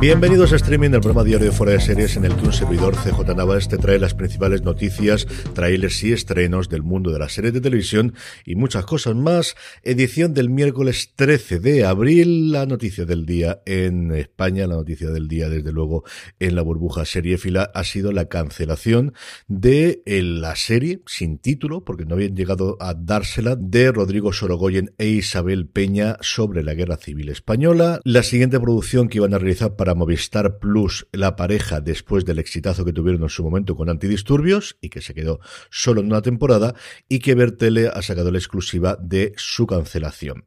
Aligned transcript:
Bienvenidos 0.00 0.54
a 0.54 0.56
streaming 0.56 0.88
del 0.88 1.02
programa 1.02 1.24
diario 1.24 1.50
de 1.50 1.52
Fuera 1.52 1.74
de 1.74 1.80
Series 1.80 2.16
en 2.16 2.24
el 2.24 2.34
que 2.34 2.46
un 2.46 2.54
servidor 2.54 2.96
CJ 2.96 3.34
Navas 3.36 3.68
te 3.68 3.76
trae 3.76 3.98
las 3.98 4.14
principales 4.14 4.62
noticias, 4.62 5.26
trailers 5.52 6.02
y 6.02 6.14
estrenos 6.14 6.70
del 6.70 6.82
mundo 6.82 7.10
de 7.10 7.18
las 7.18 7.34
series 7.34 7.52
de 7.52 7.60
televisión 7.60 8.14
y 8.46 8.54
muchas 8.54 8.86
cosas 8.86 9.14
más. 9.14 9.56
Edición 9.82 10.32
del 10.32 10.48
miércoles 10.48 11.12
13 11.16 11.58
de 11.58 11.84
abril, 11.84 12.50
la 12.50 12.64
noticia 12.64 13.04
del 13.04 13.26
día 13.26 13.60
en 13.66 14.10
España, 14.12 14.66
la 14.66 14.76
noticia 14.76 15.10
del 15.10 15.28
día 15.28 15.50
desde 15.50 15.70
luego 15.70 16.04
en 16.38 16.54
la 16.54 16.62
burbuja 16.62 17.04
seriéfila 17.04 17.70
ha 17.74 17.84
sido 17.84 18.10
la 18.10 18.24
cancelación 18.24 19.12
de 19.48 20.02
eh, 20.06 20.22
la 20.22 20.56
serie 20.56 21.02
sin 21.04 21.36
título, 21.36 21.84
porque 21.84 22.06
no 22.06 22.14
habían 22.14 22.34
llegado 22.34 22.78
a 22.80 22.94
dársela, 22.94 23.54
de 23.54 23.92
Rodrigo 23.92 24.32
Sorogoyen 24.32 24.94
e 24.96 25.08
Isabel 25.08 25.68
Peña 25.68 26.16
sobre 26.22 26.64
la 26.64 26.72
Guerra 26.72 26.96
Civil 26.96 27.28
Española. 27.28 28.00
La 28.04 28.22
siguiente 28.22 28.58
producción 28.58 29.10
que 29.10 29.18
iban 29.18 29.34
a 29.34 29.38
realizar 29.38 29.76
para 29.76 29.89
Movistar 29.94 30.58
Plus 30.58 31.06
la 31.12 31.36
pareja 31.36 31.80
después 31.80 32.24
del 32.24 32.38
exitazo 32.38 32.84
que 32.84 32.92
tuvieron 32.92 33.22
en 33.22 33.28
su 33.28 33.42
momento 33.42 33.76
con 33.76 33.88
Antidisturbios 33.88 34.76
y 34.80 34.88
que 34.88 35.00
se 35.00 35.14
quedó 35.14 35.40
solo 35.70 36.00
en 36.00 36.06
una 36.06 36.22
temporada 36.22 36.74
y 37.08 37.20
que 37.20 37.34
Bertele 37.34 37.88
ha 37.88 38.02
sacado 38.02 38.30
la 38.30 38.38
exclusiva 38.38 38.96
de 39.00 39.32
su 39.36 39.66
cancelación. 39.66 40.44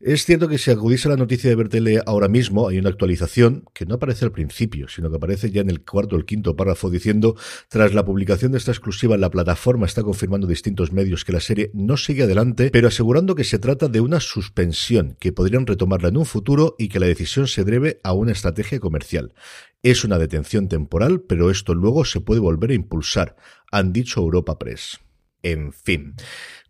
Es 0.00 0.24
cierto 0.24 0.48
que 0.48 0.58
si 0.58 0.70
acudís 0.70 1.06
a 1.06 1.10
la 1.10 1.16
noticia 1.16 1.50
de 1.50 1.56
Bertele 1.56 2.02
ahora 2.06 2.28
mismo 2.28 2.68
hay 2.68 2.78
una 2.78 2.90
actualización 2.90 3.64
que 3.74 3.86
no 3.86 3.96
aparece 3.96 4.24
al 4.24 4.32
principio, 4.32 4.88
sino 4.88 5.10
que 5.10 5.16
aparece 5.16 5.50
ya 5.50 5.60
en 5.60 5.70
el 5.70 5.84
cuarto 5.84 6.16
o 6.16 6.18
el 6.18 6.24
quinto 6.24 6.56
párrafo 6.56 6.90
diciendo 6.90 7.36
tras 7.68 7.94
la 7.94 8.04
publicación 8.04 8.52
de 8.52 8.58
esta 8.58 8.72
exclusiva 8.72 9.16
la 9.16 9.30
plataforma 9.30 9.86
está 9.86 10.02
confirmando 10.02 10.46
distintos 10.46 10.92
medios 10.92 11.24
que 11.24 11.32
la 11.32 11.40
serie 11.40 11.70
no 11.74 11.96
sigue 11.96 12.24
adelante, 12.24 12.70
pero 12.70 12.88
asegurando 12.88 13.34
que 13.34 13.44
se 13.44 13.58
trata 13.58 13.88
de 13.88 14.00
una 14.00 14.20
suspensión, 14.20 15.16
que 15.18 15.32
podrían 15.32 15.66
retomarla 15.66 16.08
en 16.08 16.16
un 16.16 16.26
futuro 16.26 16.74
y 16.78 16.88
que 16.88 17.00
la 17.00 17.06
decisión 17.06 17.46
se 17.46 17.64
debe 17.64 18.00
a 18.02 18.12
una 18.12 18.32
estrategia 18.32 18.80
comercial. 18.86 19.34
Es 19.82 20.04
una 20.04 20.18
detención 20.18 20.68
temporal, 20.68 21.22
pero 21.22 21.50
esto 21.50 21.74
luego 21.74 22.04
se 22.04 22.20
puede 22.20 22.40
volver 22.40 22.70
a 22.70 22.74
impulsar, 22.74 23.34
han 23.72 23.92
dicho 23.92 24.20
Europa 24.20 24.58
Press. 24.58 25.00
En 25.42 25.72
fin. 25.72 26.14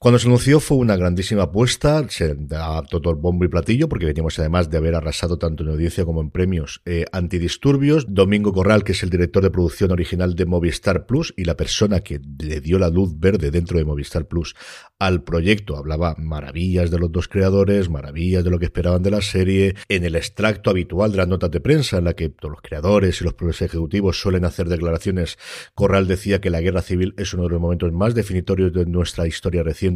Cuando 0.06 0.20
se 0.20 0.28
anunció 0.28 0.60
fue 0.60 0.76
una 0.76 0.94
grandísima 0.94 1.42
apuesta, 1.42 2.08
se 2.08 2.36
da 2.36 2.80
todo 2.84 3.10
el 3.10 3.16
bombo 3.16 3.44
y 3.44 3.48
platillo, 3.48 3.88
porque 3.88 4.06
veníamos 4.06 4.38
además 4.38 4.70
de 4.70 4.76
haber 4.76 4.94
arrasado 4.94 5.36
tanto 5.36 5.64
en 5.64 5.70
audiencia 5.70 6.04
como 6.04 6.20
en 6.20 6.30
premios 6.30 6.80
eh, 6.84 7.06
antidisturbios. 7.10 8.06
Domingo 8.08 8.52
Corral, 8.52 8.84
que 8.84 8.92
es 8.92 9.02
el 9.02 9.10
director 9.10 9.42
de 9.42 9.50
producción 9.50 9.90
original 9.90 10.36
de 10.36 10.46
Movistar 10.46 11.06
Plus 11.06 11.34
y 11.36 11.42
la 11.42 11.56
persona 11.56 12.02
que 12.02 12.20
le 12.38 12.60
dio 12.60 12.78
la 12.78 12.88
luz 12.88 13.18
verde 13.18 13.50
dentro 13.50 13.78
de 13.78 13.84
Movistar 13.84 14.28
Plus 14.28 14.54
al 15.00 15.24
proyecto, 15.24 15.76
hablaba 15.76 16.14
maravillas 16.18 16.92
de 16.92 17.00
los 17.00 17.10
dos 17.10 17.26
creadores, 17.26 17.90
maravillas 17.90 18.44
de 18.44 18.50
lo 18.50 18.60
que 18.60 18.66
esperaban 18.66 19.02
de 19.02 19.10
la 19.10 19.22
serie, 19.22 19.74
en 19.88 20.04
el 20.04 20.14
extracto 20.14 20.70
habitual 20.70 21.10
de 21.10 21.16
las 21.16 21.26
notas 21.26 21.50
de 21.50 21.60
prensa, 21.60 21.98
en 21.98 22.04
la 22.04 22.14
que 22.14 22.28
todos 22.28 22.52
los 22.52 22.62
creadores 22.62 23.20
y 23.20 23.24
los 23.24 23.34
propios 23.34 23.60
ejecutivos 23.60 24.20
suelen 24.20 24.44
hacer 24.44 24.68
declaraciones, 24.68 25.36
Corral 25.74 26.06
decía 26.06 26.40
que 26.40 26.50
la 26.50 26.60
guerra 26.60 26.82
civil 26.82 27.12
es 27.18 27.34
uno 27.34 27.42
de 27.42 27.48
los 27.48 27.60
momentos 27.60 27.92
más 27.92 28.14
definitorios 28.14 28.72
de 28.72 28.86
nuestra 28.86 29.26
historia 29.26 29.64
reciente 29.64 29.95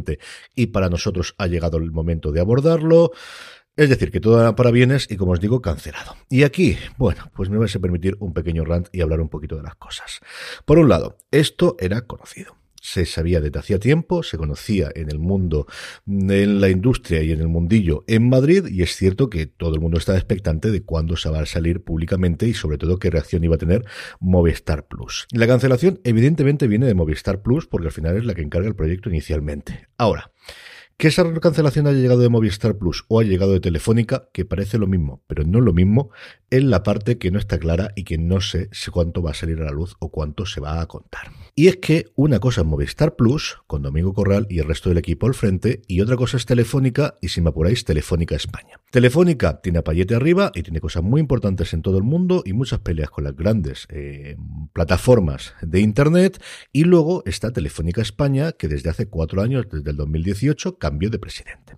y 0.55 0.67
para 0.67 0.89
nosotros 0.89 1.35
ha 1.37 1.47
llegado 1.47 1.77
el 1.77 1.91
momento 1.91 2.31
de 2.31 2.41
abordarlo. 2.41 3.11
Es 3.75 3.89
decir, 3.89 4.11
que 4.11 4.19
todo 4.19 4.39
era 4.41 4.55
para 4.55 4.69
bienes 4.69 5.07
y, 5.09 5.15
como 5.15 5.31
os 5.31 5.39
digo, 5.39 5.61
cancelado. 5.61 6.15
Y 6.29 6.43
aquí, 6.43 6.77
bueno, 6.97 7.31
pues 7.33 7.49
me 7.49 7.57
vais 7.57 7.75
a 7.75 7.79
permitir 7.79 8.17
un 8.19 8.33
pequeño 8.33 8.65
rant 8.65 8.89
y 8.91 9.01
hablar 9.01 9.21
un 9.21 9.29
poquito 9.29 9.55
de 9.55 9.63
las 9.63 9.75
cosas. 9.75 10.19
Por 10.65 10.77
un 10.77 10.89
lado, 10.89 11.17
esto 11.31 11.77
era 11.79 12.01
conocido 12.01 12.60
se 12.81 13.05
sabía 13.05 13.39
desde 13.39 13.59
hacía 13.59 13.79
tiempo, 13.79 14.23
se 14.23 14.37
conocía 14.37 14.91
en 14.93 15.09
el 15.09 15.19
mundo, 15.19 15.67
en 16.07 16.59
la 16.59 16.69
industria 16.69 17.21
y 17.21 17.31
en 17.31 17.39
el 17.39 17.47
mundillo 17.47 18.03
en 18.07 18.27
Madrid, 18.27 18.65
y 18.67 18.81
es 18.81 18.95
cierto 18.95 19.29
que 19.29 19.45
todo 19.45 19.75
el 19.75 19.79
mundo 19.79 19.97
estaba 19.97 20.17
expectante 20.17 20.71
de 20.71 20.83
cuándo 20.83 21.15
se 21.15 21.29
va 21.29 21.39
a 21.39 21.45
salir 21.45 21.83
públicamente 21.83 22.47
y 22.47 22.53
sobre 22.53 22.77
todo 22.77 22.97
qué 22.97 23.09
reacción 23.09 23.43
iba 23.43 23.55
a 23.55 23.59
tener 23.59 23.85
Movistar 24.19 24.87
Plus. 24.87 25.27
La 25.31 25.47
cancelación 25.47 26.01
evidentemente 26.03 26.67
viene 26.67 26.87
de 26.87 26.95
Movistar 26.95 27.41
Plus 27.41 27.67
porque 27.67 27.87
al 27.87 27.93
final 27.93 28.17
es 28.17 28.25
la 28.25 28.33
que 28.33 28.41
encarga 28.41 28.67
el 28.67 28.75
proyecto 28.75 29.09
inicialmente. 29.09 29.87
Ahora, 29.97 30.31
que 30.97 31.07
esa 31.07 31.31
cancelación 31.39 31.87
haya 31.87 31.99
llegado 31.99 32.21
de 32.21 32.29
Movistar 32.29 32.77
Plus 32.77 33.05
o 33.07 33.19
haya 33.19 33.31
llegado 33.31 33.53
de 33.53 33.59
Telefónica, 33.59 34.29
que 34.33 34.45
parece 34.45 34.77
lo 34.77 34.87
mismo, 34.87 35.23
pero 35.27 35.43
no 35.43 35.59
lo 35.59 35.73
mismo, 35.73 36.11
es 36.51 36.63
la 36.63 36.83
parte 36.83 37.17
que 37.17 37.31
no 37.31 37.39
está 37.39 37.57
clara 37.57 37.91
y 37.95 38.03
que 38.03 38.17
no 38.17 38.41
sé 38.41 38.69
cuánto 38.91 39.21
va 39.21 39.31
a 39.31 39.33
salir 39.33 39.61
a 39.61 39.65
la 39.65 39.71
luz 39.71 39.95
o 39.99 40.09
cuánto 40.09 40.45
se 40.45 40.61
va 40.61 40.81
a 40.81 40.85
contar. 40.85 41.31
Y 41.55 41.67
es 41.67 41.77
que 41.77 42.11
una 42.15 42.39
cosa 42.39 42.61
es 42.61 42.67
Movistar 42.67 43.15
Plus, 43.15 43.57
con 43.67 43.81
Domingo 43.81 44.13
Corral 44.13 44.47
y 44.49 44.59
el 44.59 44.65
resto 44.65 44.89
del 44.89 44.97
equipo 44.97 45.27
al 45.27 45.33
frente, 45.33 45.81
y 45.87 46.01
otra 46.01 46.15
cosa 46.15 46.37
es 46.37 46.45
Telefónica, 46.45 47.17
y 47.21 47.29
si 47.29 47.41
me 47.41 47.49
apuráis, 47.49 47.83
Telefónica 47.83 48.35
España. 48.35 48.79
Telefónica 48.89 49.61
tiene 49.61 49.79
a 49.79 49.83
Payete 49.83 50.15
arriba 50.15 50.51
y 50.53 50.63
tiene 50.63 50.81
cosas 50.81 51.03
muy 51.03 51.21
importantes 51.21 51.73
en 51.73 51.81
todo 51.81 51.97
el 51.97 52.03
mundo 52.03 52.43
y 52.45 52.53
muchas 52.53 52.79
peleas 52.79 53.09
con 53.09 53.23
las 53.23 53.35
grandes 53.35 53.87
eh, 53.89 54.37
plataformas 54.73 55.53
de 55.61 55.79
Internet, 55.79 56.41
y 56.71 56.83
luego 56.83 57.23
está 57.25 57.51
Telefónica 57.51 58.01
España, 58.01 58.51
que 58.51 58.67
desde 58.67 58.89
hace 58.89 59.07
cuatro 59.07 59.41
años, 59.41 59.67
desde 59.71 59.91
el 59.91 59.97
2018, 59.97 60.77
de 60.99 61.19
presidente. 61.19 61.77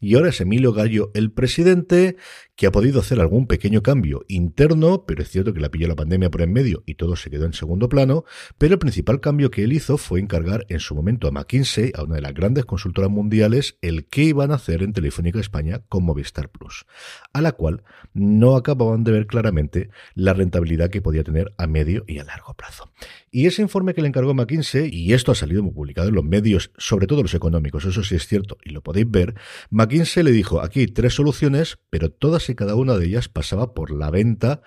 Y 0.00 0.14
ahora 0.14 0.30
es 0.30 0.40
Emilio 0.40 0.72
Gallo 0.72 1.10
el 1.14 1.30
presidente, 1.30 2.16
que 2.56 2.66
ha 2.66 2.72
podido 2.72 3.00
hacer 3.00 3.20
algún 3.20 3.46
pequeño 3.46 3.82
cambio 3.82 4.24
interno, 4.28 5.04
pero 5.06 5.22
es 5.22 5.28
cierto 5.28 5.52
que 5.52 5.60
la 5.60 5.70
pilló 5.70 5.88
la 5.88 5.96
pandemia 5.96 6.30
por 6.30 6.42
en 6.42 6.52
medio 6.52 6.82
y 6.86 6.94
todo 6.94 7.16
se 7.16 7.30
quedó 7.30 7.46
en 7.46 7.52
segundo 7.52 7.88
plano, 7.88 8.24
pero 8.58 8.74
el 8.74 8.78
principal 8.78 9.20
cambio 9.20 9.50
que 9.50 9.64
él 9.64 9.72
hizo 9.72 9.98
fue 9.98 10.20
encargar 10.20 10.64
en 10.68 10.78
su 10.80 10.94
momento 10.94 11.26
a 11.26 11.32
McKinsey, 11.32 11.92
a 11.94 12.04
una 12.04 12.16
de 12.16 12.22
las 12.22 12.34
grandes 12.34 12.64
consultoras 12.64 13.10
mundiales, 13.10 13.78
el 13.82 14.06
qué 14.06 14.22
iban 14.24 14.52
a 14.52 14.54
hacer 14.54 14.82
en 14.82 14.92
Telefónica 14.92 15.40
España 15.40 15.82
con 15.88 16.04
Movistar 16.04 16.48
Plus, 16.48 16.86
a 17.32 17.40
la 17.40 17.52
cual 17.52 17.82
no 18.12 18.56
acababan 18.56 19.04
de 19.04 19.12
ver 19.12 19.26
claramente 19.26 19.90
la 20.14 20.32
rentabilidad 20.32 20.90
que 20.90 21.02
podía 21.02 21.24
tener 21.24 21.54
a 21.58 21.66
medio 21.66 22.04
y 22.06 22.18
a 22.18 22.24
largo 22.24 22.54
plazo. 22.54 22.92
Y 23.30 23.46
ese 23.46 23.62
informe 23.62 23.94
que 23.94 24.02
le 24.02 24.06
encargó 24.06 24.32
McKinsey, 24.32 24.94
y 24.94 25.12
esto 25.12 25.32
ha 25.32 25.34
salido 25.34 25.62
muy 25.62 25.72
publicado 25.72 26.08
en 26.08 26.14
los 26.14 26.24
medios, 26.24 26.70
sobre 26.78 27.08
todo 27.08 27.22
los 27.22 27.34
económicos, 27.34 27.84
eso 27.84 28.04
sí 28.04 28.14
es 28.14 28.28
cierto, 28.28 28.43
y 28.64 28.70
lo 28.70 28.82
podéis 28.82 29.10
ver, 29.10 29.34
McKinsey 29.70 30.22
le 30.22 30.32
dijo, 30.32 30.60
aquí 30.60 30.86
tres 30.86 31.14
soluciones, 31.14 31.78
pero 31.90 32.10
todas 32.10 32.48
y 32.48 32.54
cada 32.54 32.74
una 32.74 32.96
de 32.96 33.06
ellas 33.06 33.28
pasaba 33.28 33.74
por 33.74 33.90
la 33.90 34.10
venta 34.10 34.62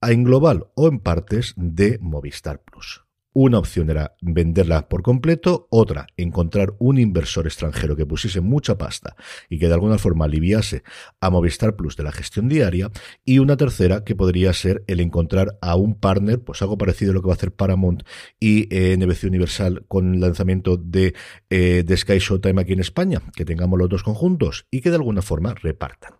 en 0.00 0.24
global 0.24 0.68
o 0.74 0.88
en 0.88 1.00
partes 1.00 1.54
de 1.56 1.98
Movistar 2.00 2.62
Plus. 2.62 3.07
Una 3.34 3.58
opción 3.58 3.90
era 3.90 4.16
venderla 4.20 4.88
por 4.88 5.02
completo, 5.02 5.68
otra, 5.70 6.06
encontrar 6.16 6.74
un 6.78 6.98
inversor 6.98 7.46
extranjero 7.46 7.94
que 7.94 8.06
pusiese 8.06 8.40
mucha 8.40 8.78
pasta 8.78 9.16
y 9.50 9.58
que 9.58 9.68
de 9.68 9.74
alguna 9.74 9.98
forma 9.98 10.24
aliviase 10.24 10.82
a 11.20 11.30
Movistar 11.30 11.76
Plus 11.76 11.96
de 11.96 12.04
la 12.04 12.12
gestión 12.12 12.48
diaria, 12.48 12.90
y 13.24 13.38
una 13.38 13.56
tercera 13.56 14.02
que 14.02 14.16
podría 14.16 14.52
ser 14.54 14.82
el 14.86 15.00
encontrar 15.00 15.58
a 15.60 15.76
un 15.76 15.94
partner, 15.94 16.40
pues 16.40 16.62
algo 16.62 16.78
parecido 16.78 17.12
a 17.12 17.14
lo 17.14 17.22
que 17.22 17.28
va 17.28 17.34
a 17.34 17.36
hacer 17.36 17.52
Paramount 17.52 18.02
y 18.40 18.74
eh, 18.74 18.96
NBC 18.96 19.24
Universal 19.24 19.84
con 19.86 20.14
el 20.14 20.20
lanzamiento 20.20 20.76
de, 20.76 21.14
eh, 21.50 21.84
de 21.86 21.96
Sky 21.96 22.18
Showtime 22.18 22.62
aquí 22.62 22.72
en 22.72 22.80
España, 22.80 23.22
que 23.36 23.44
tengamos 23.44 23.78
los 23.78 23.88
dos 23.88 24.02
conjuntos 24.02 24.66
y 24.70 24.80
que 24.80 24.90
de 24.90 24.96
alguna 24.96 25.22
forma 25.22 25.54
repartan. 25.54 26.14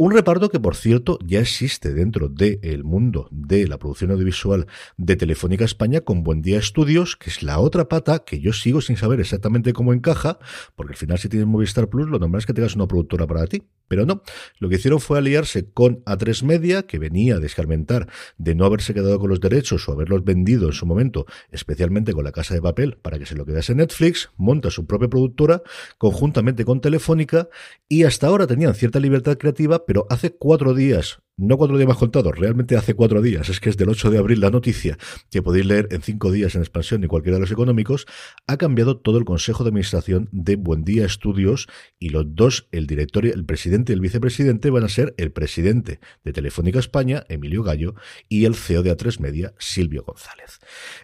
Un 0.00 0.12
reparto 0.12 0.48
que, 0.48 0.60
por 0.60 0.76
cierto, 0.76 1.18
ya 1.26 1.40
existe 1.40 1.92
dentro 1.92 2.28
del 2.28 2.84
mundo 2.84 3.26
de 3.32 3.66
la 3.66 3.78
producción 3.78 4.12
audiovisual 4.12 4.68
de 4.96 5.16
Telefónica 5.16 5.64
España 5.64 6.02
con 6.02 6.22
Buen 6.22 6.40
Día 6.40 6.60
Estudios, 6.60 7.16
que 7.16 7.30
es 7.30 7.42
la 7.42 7.58
otra 7.58 7.88
pata 7.88 8.20
que 8.20 8.38
yo 8.38 8.52
sigo 8.52 8.80
sin 8.80 8.96
saber 8.96 9.18
exactamente 9.18 9.72
cómo 9.72 9.92
encaja, 9.92 10.38
porque 10.76 10.92
al 10.92 10.96
final 10.96 11.18
si 11.18 11.28
tienes 11.28 11.48
Movistar 11.48 11.88
Plus 11.88 12.06
lo 12.06 12.20
normal 12.20 12.38
es 12.38 12.46
que 12.46 12.54
tengas 12.54 12.76
una 12.76 12.86
productora 12.86 13.26
para 13.26 13.48
ti. 13.48 13.64
Pero 13.88 14.04
no, 14.04 14.22
lo 14.58 14.68
que 14.68 14.76
hicieron 14.76 15.00
fue 15.00 15.18
aliarse 15.18 15.70
con 15.72 16.04
A3 16.04 16.44
Media, 16.44 16.82
que 16.82 16.98
venía 16.98 17.36
a 17.36 17.38
descarmentar 17.40 18.06
de 18.36 18.54
no 18.54 18.66
haberse 18.66 18.94
quedado 18.94 19.18
con 19.18 19.30
los 19.30 19.40
derechos 19.40 19.88
o 19.88 19.92
haberlos 19.92 20.22
vendido 20.22 20.66
en 20.66 20.74
su 20.74 20.86
momento, 20.86 21.26
especialmente 21.50 22.12
con 22.12 22.22
la 22.22 22.30
Casa 22.30 22.54
de 22.54 22.62
Papel, 22.62 22.98
para 23.02 23.18
que 23.18 23.26
se 23.26 23.34
lo 23.34 23.46
quedase 23.46 23.74
Netflix, 23.74 24.30
monta 24.36 24.70
su 24.70 24.86
propia 24.86 25.08
productora 25.08 25.62
conjuntamente 25.96 26.64
con 26.64 26.80
Telefónica 26.80 27.48
y 27.88 28.04
hasta 28.04 28.26
ahora 28.26 28.46
tenían 28.46 28.74
cierta 28.74 29.00
libertad 29.00 29.38
creativa, 29.38 29.86
pero 29.88 30.06
hace 30.10 30.36
cuatro 30.36 30.74
días 30.74 31.22
no 31.38 31.56
cuatro 31.56 31.76
días 31.76 31.88
más 31.88 31.96
contados, 31.96 32.36
realmente 32.36 32.76
hace 32.76 32.94
cuatro 32.94 33.22
días, 33.22 33.48
es 33.48 33.60
que 33.60 33.70
es 33.70 33.76
del 33.76 33.88
8 33.88 34.10
de 34.10 34.18
abril 34.18 34.40
la 34.40 34.50
noticia, 34.50 34.98
que 35.30 35.40
podéis 35.40 35.66
leer 35.66 35.88
en 35.92 36.02
cinco 36.02 36.32
días 36.32 36.56
en 36.56 36.62
expansión 36.62 37.04
y 37.04 37.06
cualquiera 37.06 37.36
de 37.36 37.42
los 37.42 37.52
económicos, 37.52 38.06
ha 38.48 38.56
cambiado 38.56 38.98
todo 38.98 39.18
el 39.18 39.24
Consejo 39.24 39.62
de 39.62 39.68
Administración 39.68 40.28
de 40.32 40.56
Buen 40.56 40.82
Día 40.84 41.06
Estudios 41.06 41.68
y 42.00 42.08
los 42.08 42.34
dos, 42.34 42.68
el 42.72 42.88
directorio, 42.88 43.32
el 43.32 43.44
presidente 43.44 43.92
y 43.92 43.94
el 43.94 44.00
vicepresidente, 44.00 44.70
van 44.70 44.82
a 44.82 44.88
ser 44.88 45.14
el 45.16 45.30
presidente 45.30 46.00
de 46.24 46.32
Telefónica 46.32 46.80
España, 46.80 47.24
Emilio 47.28 47.62
Gallo, 47.62 47.94
y 48.28 48.44
el 48.44 48.56
CEO 48.56 48.82
de 48.82 48.96
A3 48.96 49.20
Media, 49.20 49.54
Silvio 49.58 50.02
González. 50.02 50.58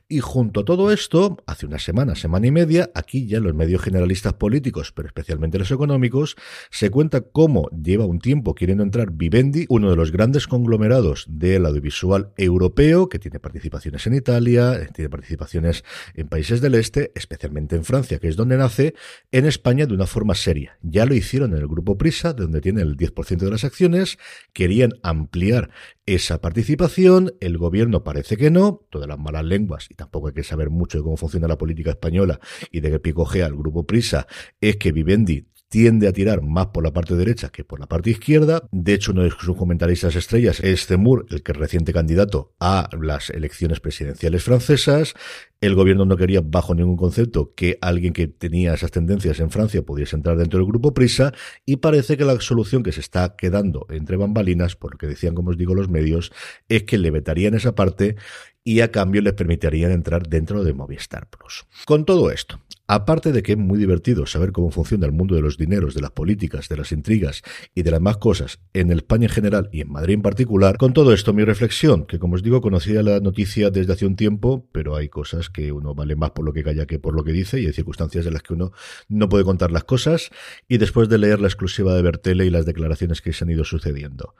Y 0.08 0.18
junto 0.18 0.60
a 0.60 0.64
todo 0.64 0.90
esto, 0.90 1.36
hace 1.46 1.66
una 1.66 1.78
semana, 1.78 2.16
semana 2.16 2.48
y 2.48 2.50
media, 2.50 2.90
aquí 2.96 3.28
ya 3.28 3.38
los 3.38 3.54
medios 3.54 3.82
generalistas 3.82 4.32
políticos, 4.32 4.90
pero 4.90 5.06
especialmente 5.06 5.60
los 5.60 5.70
económicos, 5.70 6.34
se 6.70 6.90
cuenta 6.90 7.20
cómo 7.20 7.68
lleva 7.70 8.04
un 8.04 8.18
tiempo 8.18 8.56
queriendo 8.56 8.82
entrar 8.82 9.12
Vivendi, 9.12 9.66
uno 9.68 9.90
de 9.90 9.96
los 9.96 10.10
grandes 10.10 10.23
grandes 10.24 10.48
conglomerados 10.48 11.26
del 11.28 11.66
audiovisual 11.66 12.32
europeo, 12.38 13.10
que 13.10 13.18
tiene 13.18 13.40
participaciones 13.40 14.06
en 14.06 14.14
Italia, 14.14 14.88
tiene 14.94 15.10
participaciones 15.10 15.84
en 16.14 16.28
países 16.28 16.62
del 16.62 16.76
este, 16.76 17.12
especialmente 17.14 17.76
en 17.76 17.84
Francia, 17.84 18.18
que 18.18 18.28
es 18.28 18.36
donde 18.36 18.56
nace, 18.56 18.94
en 19.32 19.44
España 19.44 19.84
de 19.84 19.92
una 19.92 20.06
forma 20.06 20.34
seria. 20.34 20.78
Ya 20.80 21.04
lo 21.04 21.12
hicieron 21.12 21.52
en 21.52 21.58
el 21.58 21.68
grupo 21.68 21.98
Prisa, 21.98 22.32
de 22.32 22.44
donde 22.44 22.62
tiene 22.62 22.80
el 22.80 22.96
10% 22.96 23.36
de 23.36 23.50
las 23.50 23.64
acciones, 23.64 24.16
querían 24.54 24.92
ampliar 25.02 25.68
esa 26.06 26.40
participación, 26.40 27.34
el 27.40 27.58
gobierno 27.58 28.02
parece 28.02 28.38
que 28.38 28.50
no, 28.50 28.80
todas 28.88 29.06
las 29.06 29.18
malas 29.18 29.44
lenguas, 29.44 29.88
y 29.90 29.94
tampoco 29.94 30.28
hay 30.28 30.32
que 30.32 30.42
saber 30.42 30.70
mucho 30.70 30.96
de 30.96 31.04
cómo 31.04 31.18
funciona 31.18 31.48
la 31.48 31.58
política 31.58 31.90
española 31.90 32.40
y 32.70 32.80
de 32.80 32.92
qué 32.92 32.98
picojea 32.98 33.46
el 33.46 33.56
grupo 33.56 33.86
Prisa, 33.86 34.26
es 34.62 34.76
que 34.76 34.90
Vivendi 34.90 35.48
tiende 35.68 36.06
a 36.06 36.12
tirar 36.12 36.42
más 36.42 36.66
por 36.66 36.84
la 36.84 36.92
parte 36.92 37.16
derecha 37.16 37.48
que 37.48 37.64
por 37.64 37.80
la 37.80 37.86
parte 37.86 38.10
izquierda. 38.10 38.62
De 38.70 38.94
hecho, 38.94 39.12
uno 39.12 39.22
de 39.22 39.30
sus 39.30 39.56
comentaristas 39.56 40.14
estrellas 40.14 40.60
es 40.60 40.86
Zemmour, 40.86 41.26
el 41.30 41.42
que 41.42 41.52
es 41.52 41.58
reciente 41.58 41.92
candidato 41.92 42.54
a 42.60 42.88
las 43.00 43.30
elecciones 43.30 43.80
presidenciales 43.80 44.44
francesas. 44.44 45.14
El 45.60 45.74
gobierno 45.74 46.04
no 46.04 46.16
quería, 46.16 46.42
bajo 46.44 46.74
ningún 46.74 46.96
concepto, 46.96 47.54
que 47.54 47.78
alguien 47.80 48.12
que 48.12 48.28
tenía 48.28 48.74
esas 48.74 48.90
tendencias 48.90 49.40
en 49.40 49.50
Francia 49.50 49.82
pudiese 49.82 50.14
entrar 50.14 50.36
dentro 50.36 50.58
del 50.58 50.68
grupo 50.68 50.94
Prisa 50.94 51.32
y 51.64 51.76
parece 51.76 52.16
que 52.16 52.24
la 52.24 52.38
solución 52.40 52.82
que 52.82 52.92
se 52.92 53.00
está 53.00 53.34
quedando 53.36 53.86
entre 53.90 54.16
bambalinas, 54.16 54.76
por 54.76 54.92
lo 54.92 54.98
que 54.98 55.06
decían, 55.06 55.34
como 55.34 55.50
os 55.50 55.58
digo, 55.58 55.74
los 55.74 55.88
medios, 55.88 56.32
es 56.68 56.84
que 56.84 56.98
le 56.98 57.10
vetarían 57.10 57.54
esa 57.54 57.74
parte 57.74 58.16
y 58.62 58.80
a 58.80 58.90
cambio 58.90 59.20
les 59.22 59.34
permitirían 59.34 59.92
entrar 59.92 60.26
dentro 60.26 60.64
de 60.64 60.72
Movistar 60.72 61.28
Plus. 61.28 61.66
Con 61.84 62.04
todo 62.04 62.30
esto, 62.30 62.60
Aparte 62.86 63.32
de 63.32 63.42
que 63.42 63.52
es 63.52 63.58
muy 63.58 63.78
divertido 63.78 64.26
saber 64.26 64.52
cómo 64.52 64.70
funciona 64.70 65.06
el 65.06 65.12
mundo 65.12 65.34
de 65.34 65.40
los 65.40 65.56
dineros, 65.56 65.94
de 65.94 66.02
las 66.02 66.10
políticas, 66.10 66.68
de 66.68 66.76
las 66.76 66.92
intrigas 66.92 67.40
y 67.74 67.82
de 67.82 67.90
las 67.90 68.00
más 68.02 68.18
cosas 68.18 68.60
en 68.74 68.92
España 68.92 69.24
en 69.24 69.30
general 69.30 69.70
y 69.72 69.80
en 69.80 69.90
Madrid 69.90 70.14
en 70.14 70.20
particular, 70.20 70.76
con 70.76 70.92
todo 70.92 71.14
esto 71.14 71.32
mi 71.32 71.44
reflexión, 71.44 72.04
que 72.04 72.18
como 72.18 72.34
os 72.34 72.42
digo 72.42 72.60
conocía 72.60 73.02
la 73.02 73.20
noticia 73.20 73.70
desde 73.70 73.94
hace 73.94 74.04
un 74.04 74.16
tiempo, 74.16 74.68
pero 74.70 74.96
hay 74.96 75.08
cosas 75.08 75.48
que 75.48 75.72
uno 75.72 75.94
vale 75.94 76.14
más 76.14 76.32
por 76.32 76.44
lo 76.44 76.52
que 76.52 76.62
calla 76.62 76.84
que 76.84 76.98
por 76.98 77.14
lo 77.14 77.24
que 77.24 77.32
dice 77.32 77.58
y 77.58 77.66
hay 77.66 77.72
circunstancias 77.72 78.26
en 78.26 78.34
las 78.34 78.42
que 78.42 78.52
uno 78.52 78.72
no 79.08 79.30
puede 79.30 79.44
contar 79.44 79.72
las 79.72 79.84
cosas 79.84 80.28
y 80.68 80.76
después 80.76 81.08
de 81.08 81.16
leer 81.16 81.40
la 81.40 81.48
exclusiva 81.48 81.94
de 81.94 82.02
Bertele 82.02 82.44
y 82.44 82.50
las 82.50 82.66
declaraciones 82.66 83.22
que 83.22 83.32
se 83.32 83.44
han 83.44 83.50
ido 83.50 83.64
sucediendo. 83.64 84.34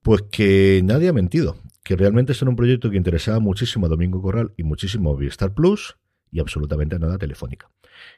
Pues 0.00 0.22
que 0.22 0.80
nadie 0.84 1.08
ha 1.08 1.12
mentido, 1.12 1.58
que 1.82 1.96
realmente 1.96 2.32
es 2.32 2.40
un 2.40 2.56
proyecto 2.56 2.90
que 2.90 2.96
interesaba 2.96 3.40
muchísimo 3.40 3.86
a 3.86 3.88
Domingo 3.90 4.22
Corral 4.22 4.52
y 4.56 4.62
muchísimo 4.62 5.10
a 5.10 5.12
Movistar 5.12 5.52
Plus, 5.52 5.96
y 6.34 6.40
absolutamente 6.40 6.98
nada 6.98 7.16
Telefónica. 7.16 7.70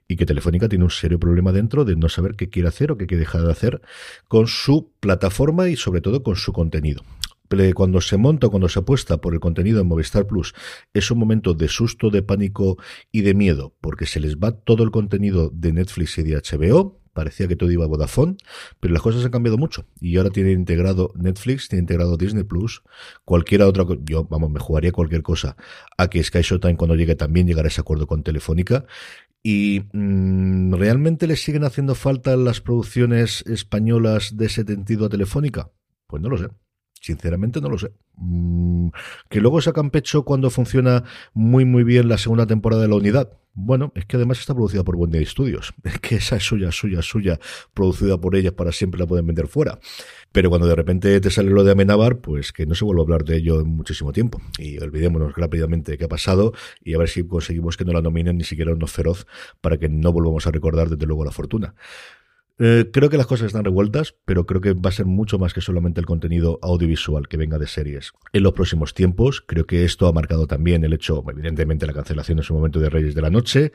Y 0.08 0.16
que 0.16 0.26
Telefónica 0.26 0.68
tiene 0.68 0.84
un 0.84 0.90
serio 0.90 1.20
problema 1.20 1.52
dentro 1.52 1.84
de 1.84 1.94
no 1.94 2.08
saber 2.08 2.34
qué 2.34 2.48
quiere 2.48 2.68
hacer 2.68 2.90
o 2.90 2.96
qué 2.96 3.06
quiere 3.06 3.20
dejar 3.20 3.42
de 3.42 3.52
hacer 3.52 3.82
con 4.26 4.48
su 4.48 4.90
plataforma 4.98 5.68
y 5.68 5.76
sobre 5.76 6.00
todo 6.00 6.22
con 6.22 6.34
su 6.34 6.52
contenido 6.52 7.04
cuando 7.74 8.00
se 8.00 8.16
monta, 8.16 8.48
cuando 8.48 8.68
se 8.68 8.80
apuesta 8.80 9.20
por 9.20 9.34
el 9.34 9.40
contenido 9.40 9.80
en 9.80 9.86
Movistar 9.86 10.26
Plus, 10.26 10.54
es 10.92 11.10
un 11.10 11.18
momento 11.18 11.54
de 11.54 11.68
susto, 11.68 12.10
de 12.10 12.22
pánico 12.22 12.76
y 13.12 13.22
de 13.22 13.34
miedo, 13.34 13.74
porque 13.80 14.06
se 14.06 14.20
les 14.20 14.36
va 14.36 14.52
todo 14.52 14.82
el 14.82 14.90
contenido 14.90 15.50
de 15.52 15.72
Netflix 15.72 16.18
y 16.18 16.22
de 16.22 16.36
HBO, 16.36 16.98
parecía 17.16 17.48
que 17.48 17.56
todo 17.56 17.72
iba 17.72 17.84
a 17.84 17.88
Vodafone, 17.88 18.36
pero 18.78 18.94
las 18.94 19.02
cosas 19.02 19.24
han 19.24 19.32
cambiado 19.32 19.58
mucho. 19.58 19.86
Y 20.00 20.16
ahora 20.18 20.30
tiene 20.30 20.52
integrado 20.52 21.12
Netflix, 21.16 21.68
tiene 21.68 21.80
integrado 21.80 22.16
Disney 22.16 22.44
Plus, 22.44 22.82
cualquiera 23.24 23.66
otra, 23.66 23.84
yo 24.04 24.24
vamos, 24.24 24.50
me 24.50 24.60
jugaría 24.60 24.92
cualquier 24.92 25.22
cosa 25.22 25.56
a 25.98 26.08
que 26.08 26.22
Sky 26.22 26.42
Showtime 26.42 26.76
cuando 26.76 26.94
llegue 26.94 27.16
también 27.16 27.48
llegará 27.48 27.66
a 27.66 27.70
ese 27.70 27.80
acuerdo 27.80 28.06
con 28.06 28.22
Telefónica. 28.22 28.84
Y 29.42 29.84
mm, 29.92 30.74
realmente 30.74 31.26
le 31.26 31.36
siguen 31.36 31.64
haciendo 31.64 31.94
falta 31.94 32.36
las 32.36 32.60
producciones 32.60 33.42
españolas 33.46 34.36
de 34.36 34.46
ese 34.46 34.64
sentido 34.64 35.06
a 35.06 35.08
Telefónica, 35.08 35.70
pues 36.06 36.22
no 36.22 36.28
lo 36.28 36.38
sé. 36.38 36.48
Sinceramente 37.06 37.60
no 37.60 37.68
lo 37.68 37.78
sé. 37.78 37.92
Mm, 38.16 38.88
que 39.28 39.40
luego 39.40 39.60
sacan 39.60 39.90
pecho 39.90 40.24
cuando 40.24 40.50
funciona 40.50 41.04
muy 41.34 41.64
muy 41.64 41.84
bien 41.84 42.08
la 42.08 42.18
segunda 42.18 42.48
temporada 42.48 42.82
de 42.82 42.88
la 42.88 42.96
unidad. 42.96 43.38
Bueno, 43.54 43.92
es 43.94 44.06
que 44.06 44.16
además 44.16 44.40
está 44.40 44.54
producida 44.54 44.82
por 44.82 44.96
Buen 44.96 45.12
Día 45.12 45.24
Studios. 45.24 45.72
Es 45.84 46.00
que 46.00 46.16
esa 46.16 46.34
es 46.34 46.42
suya, 46.42 46.72
suya, 46.72 47.02
suya, 47.02 47.38
producida 47.74 48.20
por 48.20 48.34
ellas 48.34 48.54
para 48.54 48.72
siempre 48.72 48.98
la 48.98 49.06
pueden 49.06 49.24
vender 49.24 49.46
fuera. 49.46 49.78
Pero 50.32 50.50
cuando 50.50 50.66
de 50.66 50.74
repente 50.74 51.20
te 51.20 51.30
sale 51.30 51.50
lo 51.50 51.62
de 51.62 51.70
Amenábar, 51.70 52.18
pues 52.18 52.52
que 52.52 52.66
no 52.66 52.74
se 52.74 52.84
vuelva 52.84 53.02
a 53.02 53.04
hablar 53.04 53.22
de 53.22 53.36
ello 53.36 53.60
en 53.60 53.68
muchísimo 53.68 54.12
tiempo. 54.12 54.40
Y 54.58 54.78
olvidémonos 54.78 55.32
rápidamente 55.36 55.92
de 55.92 55.98
qué 55.98 56.06
ha 56.06 56.08
pasado 56.08 56.54
y 56.82 56.94
a 56.94 56.98
ver 56.98 57.08
si 57.08 57.24
conseguimos 57.24 57.76
que 57.76 57.84
no 57.84 57.92
la 57.92 58.02
nominen 58.02 58.36
ni 58.36 58.42
siquiera 58.42 58.72
unos 58.72 58.90
feroz 58.90 59.28
para 59.60 59.78
que 59.78 59.88
no 59.88 60.12
volvamos 60.12 60.48
a 60.48 60.50
recordar 60.50 60.88
desde 60.88 61.06
luego 61.06 61.24
la 61.24 61.30
fortuna. 61.30 61.76
Eh, 62.58 62.88
creo 62.90 63.10
que 63.10 63.18
las 63.18 63.26
cosas 63.26 63.48
están 63.48 63.64
revueltas, 63.64 64.14
pero 64.24 64.46
creo 64.46 64.62
que 64.62 64.72
va 64.72 64.88
a 64.88 64.92
ser 64.92 65.04
mucho 65.04 65.38
más 65.38 65.52
que 65.52 65.60
solamente 65.60 66.00
el 66.00 66.06
contenido 66.06 66.58
audiovisual 66.62 67.28
que 67.28 67.36
venga 67.36 67.58
de 67.58 67.66
series. 67.66 68.12
En 68.32 68.42
los 68.42 68.54
próximos 68.54 68.94
tiempos, 68.94 69.42
creo 69.46 69.66
que 69.66 69.84
esto 69.84 70.06
ha 70.06 70.12
marcado 70.12 70.46
también 70.46 70.82
el 70.82 70.94
hecho, 70.94 71.22
evidentemente, 71.28 71.86
la 71.86 71.92
cancelación 71.92 72.38
en 72.38 72.44
su 72.44 72.54
momento 72.54 72.80
de 72.80 72.88
Reyes 72.88 73.14
de 73.14 73.22
la 73.22 73.30
Noche, 73.30 73.72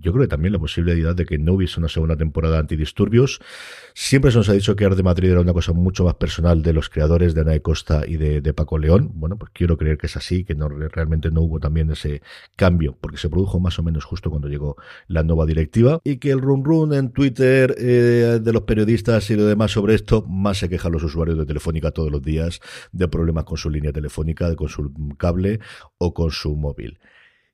yo 0.00 0.12
creo 0.12 0.24
que 0.24 0.28
también 0.28 0.52
la 0.52 0.58
posibilidad 0.58 1.14
de 1.14 1.26
que 1.26 1.38
no 1.38 1.54
hubiese 1.54 1.78
una 1.80 1.88
segunda 1.88 2.16
temporada 2.16 2.54
de 2.54 2.60
antidisturbios. 2.60 3.40
Siempre 3.94 4.30
se 4.30 4.38
nos 4.38 4.48
ha 4.48 4.52
dicho 4.52 4.76
que 4.76 4.84
Arte 4.84 5.02
Madrid 5.02 5.30
era 5.30 5.40
una 5.40 5.52
cosa 5.52 5.72
mucho 5.72 6.04
más 6.04 6.14
personal 6.14 6.62
de 6.62 6.72
los 6.72 6.88
creadores 6.88 7.34
de 7.34 7.42
Ana 7.42 7.58
Costa 7.60 8.02
y 8.06 8.16
de, 8.16 8.54
Paco 8.54 8.78
León. 8.78 9.10
Bueno, 9.14 9.36
pues 9.36 9.50
quiero 9.52 9.76
creer 9.76 9.98
que 9.98 10.06
es 10.06 10.16
así, 10.16 10.44
que 10.44 10.54
no, 10.54 10.68
realmente 10.68 11.30
no 11.30 11.40
hubo 11.42 11.58
también 11.58 11.90
ese 11.90 12.22
cambio, 12.56 12.96
porque 13.00 13.16
se 13.16 13.28
produjo 13.28 13.58
más 13.58 13.78
o 13.78 13.82
menos 13.82 14.04
justo 14.04 14.30
cuando 14.30 14.48
llegó 14.48 14.76
la 15.08 15.22
nueva 15.22 15.44
directiva. 15.46 16.00
Y 16.04 16.18
que 16.18 16.30
el 16.30 16.40
run 16.40 16.64
run 16.64 16.94
en 16.94 17.10
Twitter 17.10 17.74
eh, 17.78 18.40
de 18.42 18.52
los 18.52 18.62
periodistas 18.62 19.28
y 19.30 19.36
lo 19.36 19.44
demás 19.46 19.72
sobre 19.72 19.94
esto, 19.94 20.24
más 20.28 20.58
se 20.58 20.68
quejan 20.68 20.92
los 20.92 21.02
usuarios 21.02 21.38
de 21.38 21.46
Telefónica 21.46 21.90
todos 21.90 22.10
los 22.10 22.22
días 22.22 22.60
de 22.92 23.08
problemas 23.08 23.44
con 23.44 23.56
su 23.56 23.70
línea 23.70 23.92
telefónica, 23.92 24.54
con 24.54 24.68
su 24.68 24.92
cable 25.18 25.60
o 25.98 26.14
con 26.14 26.30
su 26.30 26.54
móvil. 26.56 26.98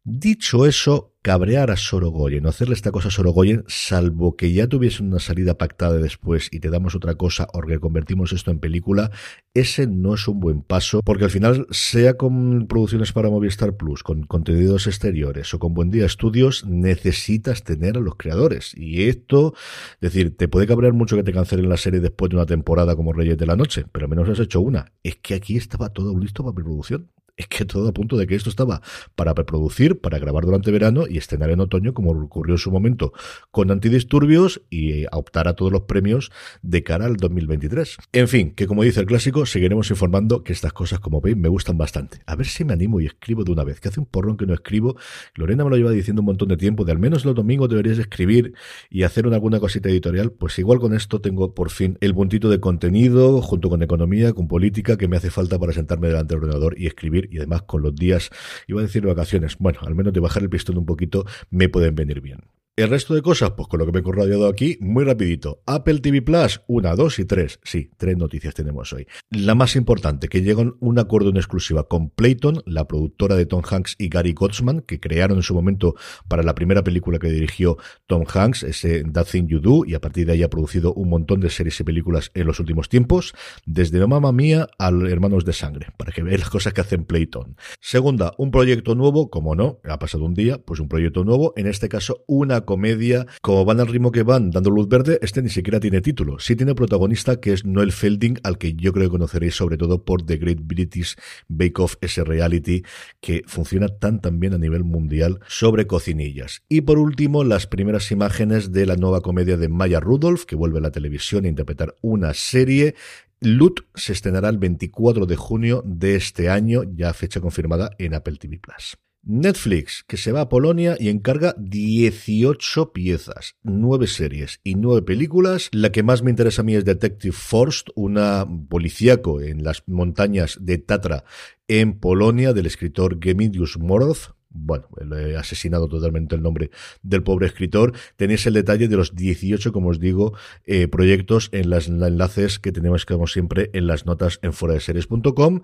Dicho 0.03 0.65
eso, 0.65 1.13
cabrear 1.21 1.71
a 1.71 1.77
Sorogoyen, 1.77 2.47
hacerle 2.47 2.73
esta 2.73 2.91
cosa 2.91 3.09
a 3.09 3.11
Sorogoyen, 3.11 3.65
salvo 3.69 4.35
que 4.35 4.51
ya 4.51 4.67
tuviesen 4.67 5.09
una 5.09 5.19
salida 5.19 5.59
pactada 5.59 5.99
después 5.99 6.49
y 6.51 6.61
te 6.61 6.71
damos 6.71 6.95
otra 6.95 7.17
cosa 7.17 7.47
o 7.53 7.61
que 7.61 7.79
convertimos 7.79 8.33
esto 8.33 8.51
en 8.51 8.61
película, 8.61 9.11
ese 9.53 9.87
no 9.87 10.15
es 10.15 10.27
un 10.27 10.41
buen 10.41 10.63
paso, 10.63 11.03
porque 11.05 11.25
al 11.25 11.31
final, 11.31 11.67
sea 11.71 12.15
con 12.15 12.67
producciones 12.67 13.13
para 13.13 13.29
Movistar 13.29 13.77
Plus, 13.77 14.03
con 14.03 14.23
contenidos 14.23 14.87
exteriores 14.87 15.53
o 15.53 15.59
con 15.59 15.75
Buen 15.75 15.91
Día 15.91 16.07
Estudios, 16.07 16.65
necesitas 16.65 17.63
tener 17.63 17.99
a 17.99 18.01
los 18.01 18.15
creadores. 18.15 18.73
Y 18.75 19.03
esto, 19.03 19.53
es 19.55 20.01
decir, 20.01 20.35
te 20.35 20.49
puede 20.49 20.67
cabrear 20.67 20.95
mucho 20.95 21.15
que 21.15 21.25
te 21.25 21.35
cancelen 21.35 21.69
la 21.69 21.77
serie 21.77 22.01
después 22.01 22.31
de 22.31 22.37
una 22.37 22.47
temporada 22.47 22.97
como 22.97 23.13
Reyes 23.13 23.37
de 23.37 23.45
la 23.45 23.55
Noche, 23.55 23.85
pero 23.93 24.07
al 24.07 24.11
menos 24.11 24.31
has 24.31 24.41
hecho 24.41 24.63
una. 24.63 24.93
Es 25.03 25.17
que 25.17 25.35
aquí 25.35 25.59
estaba 25.59 25.91
todo 25.91 26.19
listo 26.19 26.43
para 26.43 26.55
preproducción 26.55 27.11
es 27.41 27.49
que 27.49 27.65
todo 27.65 27.89
a 27.89 27.93
punto 27.93 28.17
de 28.17 28.27
que 28.27 28.35
esto 28.35 28.51
estaba 28.51 28.83
para 29.15 29.35
preproducir, 29.35 30.01
para 30.01 30.19
grabar 30.19 30.45
durante 30.45 30.71
verano 30.71 31.05
y 31.09 31.19
estrenar 31.19 31.51
en 31.51 31.61
otoño, 31.61 31.95
como 31.95 32.11
ocurrió 32.11 32.55
en 32.55 32.59
su 32.59 32.71
momento 32.71 33.13
con 33.51 33.71
Antidisturbios 33.71 34.63
y 34.69 35.07
optar 35.11 35.49
a 35.49 35.55
todos 35.55 35.73
los 35.73 35.83
premios 35.83 36.31
de 36.63 36.83
cara 36.83 37.07
al 37.07 37.17
2023. 37.17 37.97
En 38.13 38.29
fin, 38.29 38.53
que 38.55 38.67
como 38.67 38.83
dice 38.83 39.01
el 39.01 39.07
clásico, 39.07 39.47
seguiremos 39.47 39.91
informando 39.91 40.45
que 40.45 40.53
estas 40.53 40.73
cosas, 40.73 41.01
como 41.01 41.21
veis, 41.23 41.37
me 41.37 41.49
gustan 41.49 41.79
bastante. 41.79 42.21
A 42.27 42.37
ver 42.37 42.47
si 42.47 42.65
me 42.65 42.75
animo 42.75 43.01
y 43.01 43.07
escribo 43.07 43.43
de 43.43 43.53
una 43.53 43.65
vez, 43.65 43.81
que 43.81 43.89
hace 43.89 44.01
un 44.01 44.07
porrón 44.07 44.37
que 44.37 44.47
no 44.47 44.53
escribo. 44.53 44.97
Lorena 45.35 45.65
me 45.65 45.71
lo 45.71 45.77
lleva 45.77 45.91
diciendo 45.93 46.21
un 46.21 46.27
montón 46.27 46.49
de 46.49 46.59
tiempo, 46.59 46.85
de 46.85 46.93
al 46.93 46.99
menos 46.99 47.25
los 47.25 47.35
domingos 47.35 47.71
deberías 47.71 47.99
escribir 47.99 48.53
y 48.91 49.05
hacer 49.05 49.27
una, 49.27 49.37
alguna 49.37 49.61
cosita 49.61 49.89
editorial. 49.89 50.31
Pues 50.33 50.59
igual 50.59 50.79
con 50.79 50.95
esto 50.95 51.23
tengo 51.23 51.55
por 51.55 51.71
fin 51.71 51.97
el 52.03 52.15
puntito 52.15 52.51
de 52.51 52.61
contenido, 52.61 53.41
junto 53.41 53.71
con 53.71 53.83
economía, 53.83 54.35
con 54.35 54.47
política, 54.47 54.99
que 54.99 55.09
me 55.09 55.17
hace 55.17 55.31
falta 55.31 55.59
para 55.59 55.73
sentarme 55.73 56.09
delante 56.09 56.35
del 56.35 56.45
ordenador 56.45 56.79
y 56.79 56.87
escribir. 56.87 57.30
Y 57.31 57.39
además 57.39 57.63
con 57.63 57.83
los 57.83 57.95
días, 57.95 58.31
iba 58.67 58.81
a 58.81 58.85
decir 58.85 59.07
vacaciones, 59.07 59.57
bueno, 59.59 59.81
al 59.83 59.95
menos 59.95 60.13
de 60.13 60.21
bajar 60.21 60.43
el 60.43 60.51
pistón 60.51 60.79
un 60.79 60.87
poquito, 60.87 61.25
me 61.51 61.69
pueden 61.69 61.95
venir 61.95 62.21
bien. 62.21 62.41
El 62.81 62.89
resto 62.89 63.15
de 63.15 63.21
cosas, 63.21 63.51
pues 63.51 63.69
con 63.69 63.79
lo 63.79 63.85
que 63.85 63.93
me 63.93 63.99
he 63.99 64.03
corrodeado 64.03 64.49
aquí, 64.49 64.79
muy 64.81 65.05
rapidito. 65.05 65.63
Apple 65.67 65.99
TV 65.99 66.23
Plus, 66.23 66.63
una, 66.67 66.95
dos 66.95 67.19
y 67.19 67.27
tres. 67.27 67.61
Sí, 67.63 67.91
tres 67.99 68.17
noticias 68.17 68.55
tenemos 68.55 68.91
hoy. 68.95 69.07
La 69.31 69.55
más 69.55 69.77
importante, 69.77 70.29
que 70.29 70.41
llegan 70.41 70.77
un 70.81 70.99
acuerdo 70.99 71.29
en 71.29 71.37
exclusiva 71.37 71.89
con 71.89 72.09
Playton, 72.09 72.63
la 72.65 72.89
productora 72.89 73.37
de 73.37 73.45
Tom 73.45 73.61
Hanks 73.71 73.97
y 73.99 74.09
Gary 74.09 74.33
Gottsman, 74.33 74.81
que 74.81 74.99
crearon 74.99 75.37
en 75.37 75.43
su 75.43 75.53
momento 75.53 75.95
para 76.27 76.43
la 76.43 76.55
primera 76.55 76.83
película 76.83 77.19
que 77.19 77.29
dirigió 77.29 77.77
Tom 78.07 78.25
Hanks, 78.27 78.63
ese 78.63 79.05
That 79.13 79.27
Thing 79.27 79.49
You 79.49 79.61
Do, 79.61 79.85
y 79.85 79.93
a 79.93 80.01
partir 80.01 80.25
de 80.25 80.33
ahí 80.33 80.43
ha 80.43 80.49
producido 80.49 80.95
un 80.95 81.11
montón 81.11 81.41
de 81.41 81.51
series 81.51 81.79
y 81.81 81.85
películas 81.85 82.31
en 82.33 82.47
los 82.47 82.61
últimos 82.61 82.89
tiempos, 82.89 83.35
desde 83.67 84.07
Mamma 84.07 84.33
Mía 84.33 84.69
al 84.79 85.07
Hermanos 85.07 85.45
de 85.45 85.53
Sangre, 85.53 85.89
para 85.99 86.13
que 86.13 86.23
veáis 86.23 86.41
las 86.41 86.51
cosas 86.51 86.73
que 86.73 86.81
hacen 86.81 87.05
Playton. 87.05 87.59
Segunda, 87.79 88.33
un 88.39 88.51
proyecto 88.51 88.95
nuevo, 88.95 89.29
como 89.29 89.55
no, 89.55 89.81
ha 89.85 89.99
pasado 89.99 90.25
un 90.25 90.33
día, 90.33 90.57
pues 90.65 90.81
un 90.81 90.89
proyecto 90.89 91.25
nuevo, 91.25 91.53
en 91.57 91.67
este 91.67 91.91
caso 91.91 92.25
una 92.27 92.63
comedia, 92.71 93.27
como 93.43 93.65
van 93.65 93.81
al 93.81 93.89
ritmo 93.89 94.13
que 94.13 94.23
van, 94.23 94.53
dando 94.53 94.71
luz 94.71 94.87
verde, 94.87 95.19
este 95.23 95.43
ni 95.43 95.49
siquiera 95.49 95.81
tiene 95.81 96.01
título. 96.01 96.39
Sí 96.39 96.55
tiene 96.55 96.77
protagonista 96.77 97.41
que 97.41 97.53
es 97.53 97.65
Noel 97.65 97.91
Felding, 97.91 98.39
al 98.45 98.59
que 98.59 98.75
yo 98.75 98.93
creo 98.93 99.07
que 99.07 99.11
conoceréis 99.11 99.57
sobre 99.57 99.77
todo 99.77 100.05
por 100.05 100.23
The 100.23 100.37
Great 100.37 100.61
British 100.63 101.17
Bake 101.49 101.83
Off, 101.83 101.97
ese 102.01 102.23
reality 102.23 102.85
que 103.21 103.43
funciona 103.49 103.89
tan 103.89 104.21
tan 104.21 104.39
bien 104.39 104.55
a 104.55 104.59
nivel 104.59 104.85
mundial 104.85 105.41
sobre 105.49 105.89
cocinillas. 105.89 106.63
Y 106.69 106.83
por 106.83 106.99
último, 106.99 107.43
las 107.43 107.67
primeras 107.67 108.13
imágenes 108.13 108.71
de 108.71 108.87
la 108.87 108.95
nueva 108.95 109.21
comedia 109.21 109.57
de 109.57 109.69
Maya 109.69 109.99
Rudolph, 109.99 110.45
que 110.45 110.55
vuelve 110.55 110.79
a 110.79 110.83
la 110.83 110.93
televisión 110.93 111.45
a 111.45 111.49
interpretar 111.49 111.97
una 112.03 112.35
serie 112.35 112.95
Loot 113.41 113.87
se 113.95 114.13
estrenará 114.13 114.49
el 114.51 114.59
24 114.59 115.27
de 115.27 115.35
junio 115.35 115.83
de 115.87 116.15
este 116.15 116.51
año, 116.51 116.83
ya 116.85 117.13
fecha 117.15 117.41
confirmada 117.41 117.91
en 117.99 118.15
Apple 118.15 118.37
TV 118.37 118.59
Plus. 118.59 118.99
Netflix, 119.23 120.05
que 120.07 120.17
se 120.17 120.33
va 120.33 120.43
a 120.43 120.49
Polonia 120.49 120.97
y 120.99 121.09
encarga 121.09 121.55
18 121.59 122.93
piezas, 122.93 123.57
9 123.63 124.07
series 124.07 124.61
y 124.65 124.75
9 124.75 125.03
películas. 125.03 125.69
La 125.73 125.93
que 125.93 126.03
más 126.03 126.23
me 126.23 126.31
interesa 126.31 126.63
a 126.63 126.65
mí 126.65 126.75
es 126.75 126.85
Detective 126.85 127.33
Forst, 127.33 127.89
una 127.95 128.47
policíaco 128.69 129.41
en 129.41 129.63
las 129.63 129.83
montañas 129.87 130.59
de 130.61 130.79
Tatra 130.79 131.25
en 131.69 131.99
Polonia 131.99 132.53
del 132.53 132.67
escritor 132.67 133.19
Gemidius 133.23 133.79
Moroz, 133.79 134.35
bueno, 134.51 134.87
he 135.17 135.37
asesinado 135.37 135.89
totalmente 135.89 136.35
el 136.35 136.43
nombre 136.43 136.71
del 137.03 137.23
pobre 137.23 137.47
escritor. 137.47 137.93
Tenéis 138.17 138.47
el 138.47 138.55
detalle 138.55 138.89
de 138.89 138.97
los 138.97 139.15
18, 139.15 139.73
como 139.73 139.91
os 139.91 140.01
digo, 140.01 140.35
eh, 140.67 140.89
proyectos 140.89 141.49
en 141.53 141.71
los 141.71 141.89
enlaces 141.89 142.59
que 142.59 142.73
tenemos, 142.73 143.07
como 143.07 143.27
siempre, 143.27 143.71
en 143.73 143.87
las 143.87 144.07
notas 144.07 144.41
en 144.43 144.53
foradeseries.com. 144.53 145.61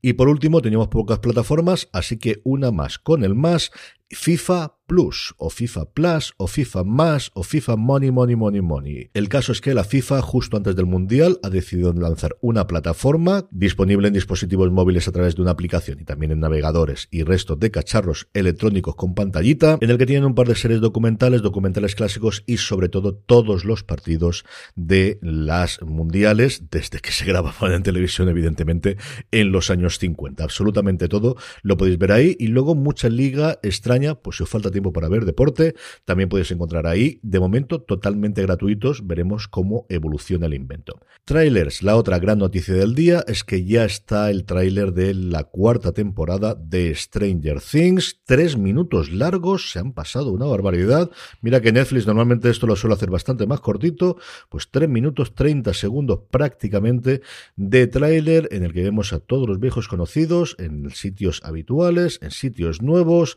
Y 0.00 0.14
por 0.14 0.28
último, 0.28 0.62
tenemos 0.62 0.88
pocas 0.88 1.18
plataformas, 1.18 1.88
así 1.92 2.18
que 2.18 2.40
una 2.44 2.70
más 2.70 2.98
con 2.98 3.24
el 3.24 3.34
más. 3.34 3.70
FIFA 4.12 4.74
Plus 4.90 5.34
o 5.36 5.50
FIFA 5.50 5.84
Plus 5.84 6.34
o 6.36 6.48
FIFA 6.48 6.82
Más 6.82 7.30
o 7.34 7.44
FIFA 7.44 7.76
Money 7.76 8.10
Money 8.10 8.34
Money 8.34 8.60
Money. 8.60 9.10
El 9.14 9.28
caso 9.28 9.52
es 9.52 9.60
que 9.60 9.72
la 9.72 9.84
FIFA 9.84 10.20
justo 10.20 10.56
antes 10.56 10.74
del 10.74 10.86
Mundial 10.86 11.38
ha 11.44 11.48
decidido 11.48 11.92
lanzar 11.92 12.36
una 12.40 12.66
plataforma 12.66 13.46
disponible 13.52 14.08
en 14.08 14.14
dispositivos 14.14 14.72
móviles 14.72 15.06
a 15.06 15.12
través 15.12 15.36
de 15.36 15.42
una 15.42 15.52
aplicación 15.52 16.00
y 16.00 16.04
también 16.04 16.32
en 16.32 16.40
navegadores 16.40 17.06
y 17.12 17.22
resto 17.22 17.54
de 17.54 17.70
cacharros 17.70 18.26
electrónicos 18.34 18.96
con 18.96 19.14
pantallita 19.14 19.78
en 19.80 19.90
el 19.90 19.96
que 19.96 20.06
tienen 20.06 20.24
un 20.24 20.34
par 20.34 20.48
de 20.48 20.56
series 20.56 20.80
documentales, 20.80 21.40
documentales 21.40 21.94
clásicos 21.94 22.42
y 22.46 22.56
sobre 22.56 22.88
todo 22.88 23.14
todos 23.14 23.64
los 23.64 23.84
partidos 23.84 24.44
de 24.74 25.20
las 25.22 25.82
mundiales 25.82 26.64
desde 26.68 26.98
que 26.98 27.12
se 27.12 27.26
grababan 27.26 27.74
en 27.74 27.84
televisión 27.84 28.28
evidentemente 28.28 28.96
en 29.30 29.52
los 29.52 29.70
años 29.70 30.00
50. 30.00 30.42
Absolutamente 30.42 31.06
todo 31.06 31.36
lo 31.62 31.76
podéis 31.76 31.96
ver 31.96 32.10
ahí 32.10 32.36
y 32.40 32.48
luego 32.48 32.74
mucha 32.74 33.08
liga 33.08 33.60
extraña 33.62 34.16
pues 34.16 34.38
si 34.38 34.42
os 34.42 34.48
falta 34.48 34.68
tiempo 34.72 34.79
para 34.92 35.08
ver 35.08 35.24
deporte, 35.24 35.74
también 36.04 36.28
podéis 36.28 36.50
encontrar 36.50 36.86
ahí, 36.86 37.20
de 37.22 37.40
momento 37.40 37.80
totalmente 37.80 38.42
gratuitos, 38.42 39.06
veremos 39.06 39.48
cómo 39.48 39.86
evoluciona 39.88 40.46
el 40.46 40.54
invento. 40.54 41.00
Trailers, 41.24 41.82
la 41.82 41.96
otra 41.96 42.18
gran 42.18 42.38
noticia 42.38 42.74
del 42.74 42.94
día 42.94 43.22
es 43.28 43.44
que 43.44 43.64
ya 43.64 43.84
está 43.84 44.30
el 44.30 44.44
tráiler 44.44 44.92
de 44.92 45.14
la 45.14 45.44
cuarta 45.44 45.92
temporada 45.92 46.54
de 46.54 46.94
Stranger 46.94 47.60
Things, 47.60 48.20
tres 48.24 48.56
minutos 48.56 49.12
largos, 49.12 49.70
se 49.70 49.78
han 49.78 49.92
pasado 49.92 50.32
una 50.32 50.46
barbaridad, 50.46 51.10
mira 51.42 51.60
que 51.60 51.72
Netflix 51.72 52.06
normalmente 52.06 52.48
esto 52.48 52.66
lo 52.66 52.76
suele 52.76 52.94
hacer 52.94 53.10
bastante 53.10 53.46
más 53.46 53.60
cortito, 53.60 54.16
pues 54.48 54.70
tres 54.70 54.88
minutos 54.88 55.34
30 55.34 55.74
segundos 55.74 56.20
prácticamente 56.30 57.20
de 57.56 57.86
tráiler 57.86 58.48
en 58.50 58.64
el 58.64 58.72
que 58.72 58.82
vemos 58.82 59.12
a 59.12 59.20
todos 59.20 59.48
los 59.48 59.60
viejos 59.60 59.88
conocidos 59.88 60.56
en 60.58 60.90
sitios 60.90 61.40
habituales, 61.44 62.18
en 62.22 62.30
sitios 62.30 62.82
nuevos, 62.82 63.36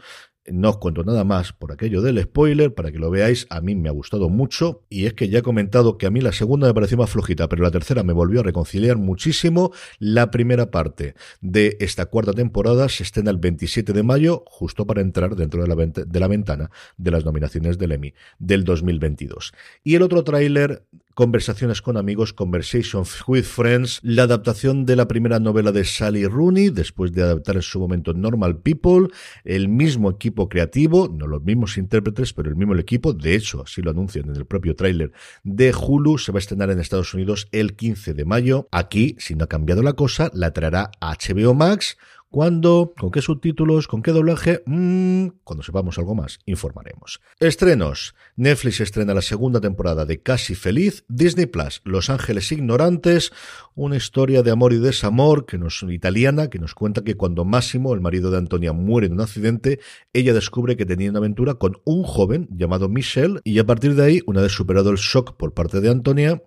no 0.51 0.71
os 0.71 0.77
cuento 0.77 1.03
nada 1.03 1.23
más 1.23 1.53
por 1.53 1.71
aquello 1.71 2.01
del 2.01 2.21
spoiler, 2.21 2.73
para 2.73 2.91
que 2.91 2.99
lo 2.99 3.09
veáis, 3.09 3.47
a 3.49 3.61
mí 3.61 3.75
me 3.75 3.89
ha 3.89 3.91
gustado 3.91 4.29
mucho, 4.29 4.83
y 4.89 5.05
es 5.05 5.13
que 5.13 5.29
ya 5.29 5.39
he 5.39 5.41
comentado 5.41 5.97
que 5.97 6.05
a 6.05 6.09
mí 6.09 6.21
la 6.21 6.31
segunda 6.31 6.67
me 6.67 6.73
pareció 6.73 6.97
más 6.97 7.09
flojita, 7.09 7.47
pero 7.47 7.63
la 7.63 7.71
tercera 7.71 8.03
me 8.03 8.13
volvió 8.13 8.41
a 8.41 8.43
reconciliar 8.43 8.97
muchísimo. 8.97 9.71
La 9.99 10.31
primera 10.31 10.71
parte 10.71 11.15
de 11.41 11.77
esta 11.79 12.07
cuarta 12.07 12.33
temporada 12.33 12.89
se 12.89 13.03
estrena 13.03 13.31
el 13.31 13.37
27 13.37 13.93
de 13.93 14.03
mayo, 14.03 14.43
justo 14.47 14.85
para 14.85 15.01
entrar 15.01 15.35
dentro 15.35 15.61
de 15.61 15.67
la, 15.67 15.75
de 15.75 16.19
la 16.19 16.27
ventana 16.27 16.71
de 16.97 17.11
las 17.11 17.25
nominaciones 17.25 17.77
del 17.77 17.93
Emmy 17.93 18.13
del 18.39 18.63
2022. 18.63 19.53
Y 19.83 19.95
el 19.95 20.01
otro 20.01 20.23
tráiler 20.23 20.83
Conversaciones 21.15 21.83
con 21.83 21.97
amigos, 21.97 22.33
Conversations 22.33 23.21
with 23.27 23.43
Friends, 23.43 23.99
la 24.01 24.23
adaptación 24.23 24.83
de 24.83 24.95
la 24.95 25.07
primera 25.07 25.39
novela 25.39 25.71
de 25.71 25.85
Sally 25.85 26.25
Rooney, 26.25 26.71
después 26.71 27.11
de 27.11 27.21
adaptar 27.21 27.55
en 27.55 27.61
su 27.61 27.79
momento 27.79 28.15
Normal 28.15 28.57
People, 28.57 29.09
el 29.43 29.69
mismo 29.69 30.09
equipo 30.09 30.49
creativo, 30.49 31.07
no 31.15 31.27
los 31.27 31.43
mismos 31.43 31.77
intérpretes, 31.77 32.33
pero 32.33 32.49
el 32.49 32.55
mismo 32.55 32.75
equipo, 32.77 33.13
de 33.13 33.35
hecho, 33.35 33.61
así 33.61 33.83
lo 33.83 33.91
anuncian 33.91 34.27
en 34.27 34.37
el 34.37 34.47
propio 34.47 34.75
tráiler 34.75 35.11
de 35.43 35.71
Hulu, 35.71 36.17
se 36.17 36.31
va 36.31 36.39
a 36.39 36.39
estrenar 36.39 36.71
en 36.71 36.79
Estados 36.79 37.13
Unidos 37.13 37.47
el 37.51 37.75
15 37.75 38.15
de 38.15 38.25
mayo. 38.25 38.67
Aquí, 38.71 39.15
si 39.19 39.35
no 39.35 39.43
ha 39.43 39.47
cambiado 39.47 39.83
la 39.83 39.93
cosa, 39.93 40.31
la 40.33 40.51
traerá 40.51 40.89
HBO 40.99 41.53
Max 41.53 41.95
¿Cuándo? 42.33 42.95
¿Con 42.99 43.11
qué 43.11 43.21
subtítulos? 43.21 43.87
¿Con 43.87 44.01
qué 44.01 44.11
doblaje? 44.11 44.63
Mm, 44.65 45.27
cuando 45.43 45.61
sepamos 45.61 45.99
algo 45.99 46.15
más, 46.15 46.39
informaremos. 46.47 47.21
Estrenos. 47.39 48.15
Netflix 48.37 48.81
estrena 48.81 49.13
la 49.13 49.21
segunda 49.21 49.61
temporada 49.61 50.07
de 50.07 50.23
Casi 50.23 50.55
Feliz. 50.55 51.05
Disney 51.07 51.45
Plus, 51.45 51.81
Los 51.83 52.09
Ángeles 52.09 52.51
Ignorantes. 52.51 53.31
Una 53.75 53.97
historia 53.97 54.41
de 54.41 54.49
amor 54.49 54.73
y 54.73 54.79
desamor 54.79 55.45
que 55.45 55.59
nos, 55.59 55.83
italiana 55.83 56.49
que 56.49 56.57
nos 56.57 56.73
cuenta 56.73 57.03
que 57.03 57.13
cuando 57.13 57.45
Máximo, 57.45 57.93
el 57.93 58.01
marido 58.01 58.31
de 58.31 58.39
Antonia, 58.39 58.73
muere 58.73 59.05
en 59.05 59.13
un 59.13 59.21
accidente, 59.21 59.79
ella 60.11 60.33
descubre 60.33 60.75
que 60.75 60.87
tenía 60.87 61.11
una 61.11 61.19
aventura 61.19 61.53
con 61.53 61.81
un 61.85 62.01
joven 62.01 62.47
llamado 62.49 62.89
Michelle 62.89 63.41
y 63.43 63.59
a 63.59 63.65
partir 63.67 63.93
de 63.93 64.05
ahí, 64.05 64.21
una 64.25 64.41
vez 64.41 64.53
superado 64.53 64.89
el 64.89 64.97
shock 64.97 65.37
por 65.37 65.53
parte 65.53 65.81
de 65.81 65.91
Antonia, 65.91 66.41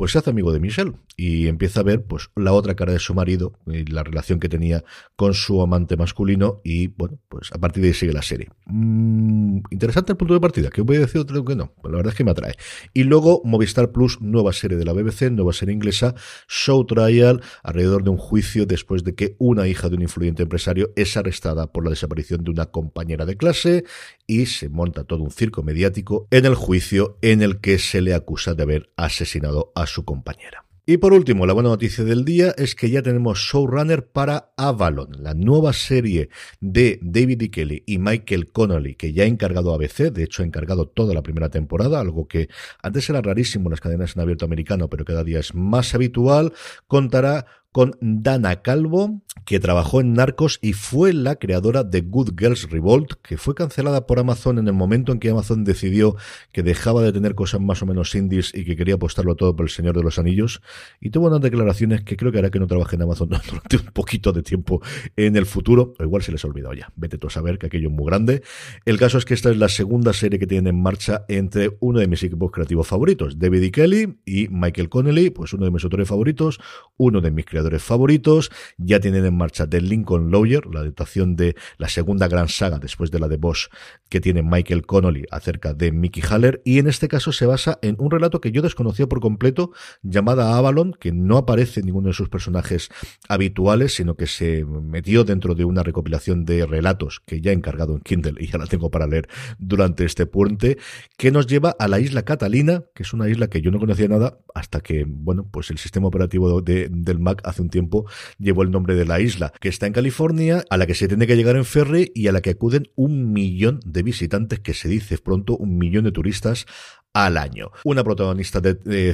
pues 0.00 0.12
se 0.12 0.18
hace 0.18 0.30
amigo 0.30 0.50
de 0.50 0.60
Michelle 0.60 0.94
y 1.14 1.46
empieza 1.46 1.80
a 1.80 1.82
ver 1.82 2.02
pues 2.02 2.30
la 2.34 2.54
otra 2.54 2.74
cara 2.74 2.94
de 2.94 2.98
su 2.98 3.12
marido 3.12 3.52
y 3.66 3.84
la 3.84 4.02
relación 4.02 4.40
que 4.40 4.48
tenía 4.48 4.82
con 5.14 5.34
su 5.34 5.60
amante 5.60 5.98
masculino 5.98 6.62
y 6.64 6.86
bueno, 6.86 7.18
pues 7.28 7.52
a 7.52 7.58
partir 7.58 7.82
de 7.82 7.88
ahí 7.88 7.94
sigue 7.94 8.14
la 8.14 8.22
serie. 8.22 8.48
Mm, 8.64 9.58
interesante 9.68 10.12
el 10.12 10.16
punto 10.16 10.32
de 10.32 10.40
partida, 10.40 10.70
que 10.70 10.80
voy 10.80 10.96
a 10.96 11.00
decir 11.00 11.20
otro 11.20 11.44
que 11.44 11.54
no, 11.54 11.74
pues 11.82 11.92
la 11.92 11.98
verdad 11.98 12.12
es 12.12 12.16
que 12.16 12.24
me 12.24 12.30
atrae. 12.30 12.54
Y 12.94 13.02
luego 13.02 13.42
Movistar 13.44 13.92
Plus, 13.92 14.22
nueva 14.22 14.54
serie 14.54 14.78
de 14.78 14.86
la 14.86 14.94
BBC, 14.94 15.30
nueva 15.30 15.52
serie 15.52 15.74
inglesa, 15.74 16.14
Show 16.48 16.86
Trial, 16.86 17.42
alrededor 17.62 18.02
de 18.02 18.08
un 18.08 18.16
juicio 18.16 18.64
después 18.64 19.04
de 19.04 19.14
que 19.14 19.36
una 19.38 19.68
hija 19.68 19.90
de 19.90 19.96
un 19.96 20.02
influyente 20.02 20.44
empresario 20.44 20.94
es 20.96 21.14
arrestada 21.18 21.70
por 21.70 21.84
la 21.84 21.90
desaparición 21.90 22.42
de 22.42 22.52
una 22.52 22.64
compañera 22.64 23.26
de 23.26 23.36
clase 23.36 23.84
y 24.26 24.46
se 24.46 24.70
monta 24.70 25.04
todo 25.04 25.22
un 25.22 25.30
circo 25.30 25.62
mediático 25.62 26.26
en 26.30 26.46
el 26.46 26.54
juicio 26.54 27.18
en 27.20 27.42
el 27.42 27.60
que 27.60 27.78
se 27.78 28.00
le 28.00 28.14
acusa 28.14 28.54
de 28.54 28.62
haber 28.62 28.90
asesinado 28.96 29.72
a 29.74 29.89
su 29.90 30.04
compañera. 30.04 30.64
Y 30.86 30.96
por 30.96 31.12
último, 31.12 31.46
la 31.46 31.52
buena 31.52 31.68
noticia 31.68 32.02
del 32.02 32.24
día 32.24 32.52
es 32.56 32.74
que 32.74 32.90
ya 32.90 33.00
tenemos 33.00 33.38
showrunner 33.38 34.08
para 34.08 34.52
Avalon, 34.56 35.22
la 35.22 35.34
nueva 35.34 35.72
serie 35.72 36.30
de 36.60 36.98
David 37.00 37.42
E. 37.42 37.50
Kelly 37.52 37.84
y 37.86 37.98
Michael 37.98 38.50
Connolly, 38.50 38.96
que 38.96 39.12
ya 39.12 39.22
ha 39.22 39.26
encargado 39.26 39.72
ABC, 39.72 40.10
de 40.10 40.24
hecho 40.24 40.42
ha 40.42 40.46
encargado 40.46 40.88
toda 40.88 41.14
la 41.14 41.22
primera 41.22 41.48
temporada, 41.48 42.00
algo 42.00 42.26
que 42.26 42.48
antes 42.82 43.08
era 43.08 43.20
rarísimo 43.20 43.68
en 43.68 43.70
las 43.70 43.80
cadenas 43.80 44.16
en 44.16 44.22
abierto 44.22 44.46
americano, 44.46 44.88
pero 44.88 45.04
cada 45.04 45.22
día 45.22 45.38
es 45.38 45.54
más 45.54 45.94
habitual, 45.94 46.54
contará 46.88 47.46
con 47.72 47.96
Dana 48.00 48.62
Calvo, 48.62 49.22
que 49.44 49.60
trabajó 49.60 50.00
en 50.00 50.12
Narcos 50.14 50.58
y 50.60 50.72
fue 50.72 51.12
la 51.12 51.36
creadora 51.36 51.84
de 51.84 52.00
Good 52.00 52.32
Girls 52.38 52.68
Revolt, 52.68 53.14
que 53.22 53.36
fue 53.36 53.54
cancelada 53.54 54.06
por 54.06 54.18
Amazon 54.18 54.58
en 54.58 54.66
el 54.66 54.74
momento 54.74 55.12
en 55.12 55.20
que 55.20 55.30
Amazon 55.30 55.64
decidió 55.64 56.16
que 56.52 56.62
dejaba 56.62 57.02
de 57.02 57.12
tener 57.12 57.34
cosas 57.34 57.60
más 57.60 57.82
o 57.82 57.86
menos 57.86 58.14
indies 58.14 58.52
y 58.54 58.64
que 58.64 58.76
quería 58.76 58.94
apostarlo 58.94 59.36
todo 59.36 59.54
por 59.54 59.66
el 59.66 59.70
Señor 59.70 59.96
de 59.96 60.02
los 60.02 60.18
Anillos. 60.18 60.62
Y 61.00 61.10
tuvo 61.10 61.28
unas 61.28 61.40
declaraciones 61.40 62.02
que 62.02 62.16
creo 62.16 62.32
que 62.32 62.38
hará 62.38 62.50
que 62.50 62.58
no 62.58 62.66
trabaje 62.66 62.96
en 62.96 63.02
Amazon 63.02 63.28
durante 63.46 63.76
un 63.76 63.92
poquito 63.92 64.32
de 64.32 64.42
tiempo 64.42 64.82
en 65.16 65.36
el 65.36 65.46
futuro, 65.46 65.94
igual 66.00 66.22
se 66.22 66.32
les 66.32 66.44
ha 66.44 66.48
olvidado 66.48 66.74
ya. 66.74 66.92
Vete 66.96 67.18
tú 67.18 67.28
a 67.28 67.30
saber 67.30 67.58
que 67.58 67.66
aquello 67.66 67.88
es 67.88 67.94
muy 67.94 68.06
grande. 68.06 68.42
El 68.84 68.98
caso 68.98 69.18
es 69.18 69.24
que 69.24 69.34
esta 69.34 69.50
es 69.50 69.56
la 69.56 69.68
segunda 69.68 70.12
serie 70.12 70.38
que 70.38 70.46
tienen 70.46 70.74
en 70.74 70.82
marcha 70.82 71.24
entre 71.28 71.76
uno 71.80 72.00
de 72.00 72.08
mis 72.08 72.22
equipos 72.22 72.50
creativos 72.50 72.86
favoritos, 72.86 73.38
David 73.38 73.62
y 73.62 73.70
Kelly, 73.70 74.18
y 74.24 74.48
Michael 74.48 74.88
Connelly, 74.88 75.30
pues 75.30 75.52
uno 75.52 75.64
de 75.64 75.70
mis 75.70 75.84
autores 75.84 76.08
favoritos, 76.08 76.60
uno 76.96 77.20
de 77.20 77.30
mis 77.30 77.44
favoritos. 77.78 78.50
Ya 78.78 79.00
tienen 79.00 79.24
en 79.24 79.36
marcha 79.36 79.68
The 79.68 79.80
Lincoln 79.80 80.30
Lawyer, 80.30 80.66
la 80.66 80.80
adaptación 80.80 81.36
de 81.36 81.56
la 81.78 81.88
segunda 81.88 82.28
gran 82.28 82.48
saga 82.48 82.78
después 82.78 83.10
de 83.10 83.18
la 83.18 83.28
de 83.28 83.36
Bosch 83.36 83.68
que 84.10 84.20
tiene 84.20 84.42
Michael 84.42 84.84
Connolly 84.84 85.24
acerca 85.30 85.72
de 85.72 85.92
Mickey 85.92 86.22
Haller, 86.28 86.60
y 86.64 86.78
en 86.78 86.88
este 86.88 87.08
caso 87.08 87.32
se 87.32 87.46
basa 87.46 87.78
en 87.80 87.96
un 87.98 88.10
relato 88.10 88.40
que 88.40 88.50
yo 88.50 88.60
desconocía 88.60 89.08
por 89.08 89.20
completo, 89.20 89.72
llamada 90.02 90.56
Avalon, 90.56 90.94
que 90.98 91.12
no 91.12 91.38
aparece 91.38 91.80
en 91.80 91.86
ninguno 91.86 92.08
de 92.08 92.14
sus 92.14 92.28
personajes 92.28 92.90
habituales, 93.28 93.94
sino 93.94 94.16
que 94.16 94.26
se 94.26 94.64
metió 94.64 95.24
dentro 95.24 95.54
de 95.54 95.64
una 95.64 95.82
recopilación 95.82 96.44
de 96.44 96.66
relatos 96.66 97.22
que 97.24 97.40
ya 97.40 97.52
he 97.52 97.54
encargado 97.54 97.94
en 97.94 98.00
Kindle 98.00 98.34
y 98.38 98.48
ya 98.48 98.58
la 98.58 98.66
tengo 98.66 98.90
para 98.90 99.06
leer 99.06 99.28
durante 99.58 100.04
este 100.04 100.26
puente, 100.26 100.78
que 101.16 101.30
nos 101.30 101.46
lleva 101.46 101.76
a 101.78 101.86
la 101.86 102.00
isla 102.00 102.24
Catalina, 102.24 102.82
que 102.94 103.04
es 103.04 103.12
una 103.12 103.28
isla 103.28 103.48
que 103.48 103.60
yo 103.60 103.70
no 103.70 103.78
conocía 103.78 104.08
nada 104.08 104.38
hasta 104.54 104.80
que, 104.80 105.04
bueno, 105.06 105.48
pues 105.50 105.70
el 105.70 105.78
sistema 105.78 106.08
operativo 106.08 106.60
de, 106.60 106.88
del 106.90 107.20
Mac 107.20 107.42
hace 107.50 107.62
un 107.62 107.70
tiempo 107.70 108.06
llevó 108.38 108.62
el 108.62 108.70
nombre 108.70 108.94
de 108.94 109.04
la 109.04 109.20
isla, 109.20 109.52
que 109.60 109.68
está 109.68 109.86
en 109.86 109.92
California, 109.92 110.64
a 110.70 110.76
la 110.76 110.86
que 110.86 110.94
se 110.94 111.08
tiene 111.08 111.26
que 111.26 111.36
llegar 111.36 111.56
en 111.56 111.64
ferry 111.64 112.10
y 112.14 112.28
a 112.28 112.32
la 112.32 112.40
que 112.40 112.50
acuden 112.50 112.88
un 112.94 113.32
millón 113.32 113.80
de 113.84 114.02
visitantes, 114.02 114.60
que 114.60 114.74
se 114.74 114.88
dice 114.88 115.18
pronto 115.18 115.56
un 115.56 115.78
millón 115.78 116.04
de 116.04 116.12
turistas 116.12 116.66
al 117.12 117.36
año. 117.36 117.70
Una 117.84 118.04
protagonista 118.04 118.60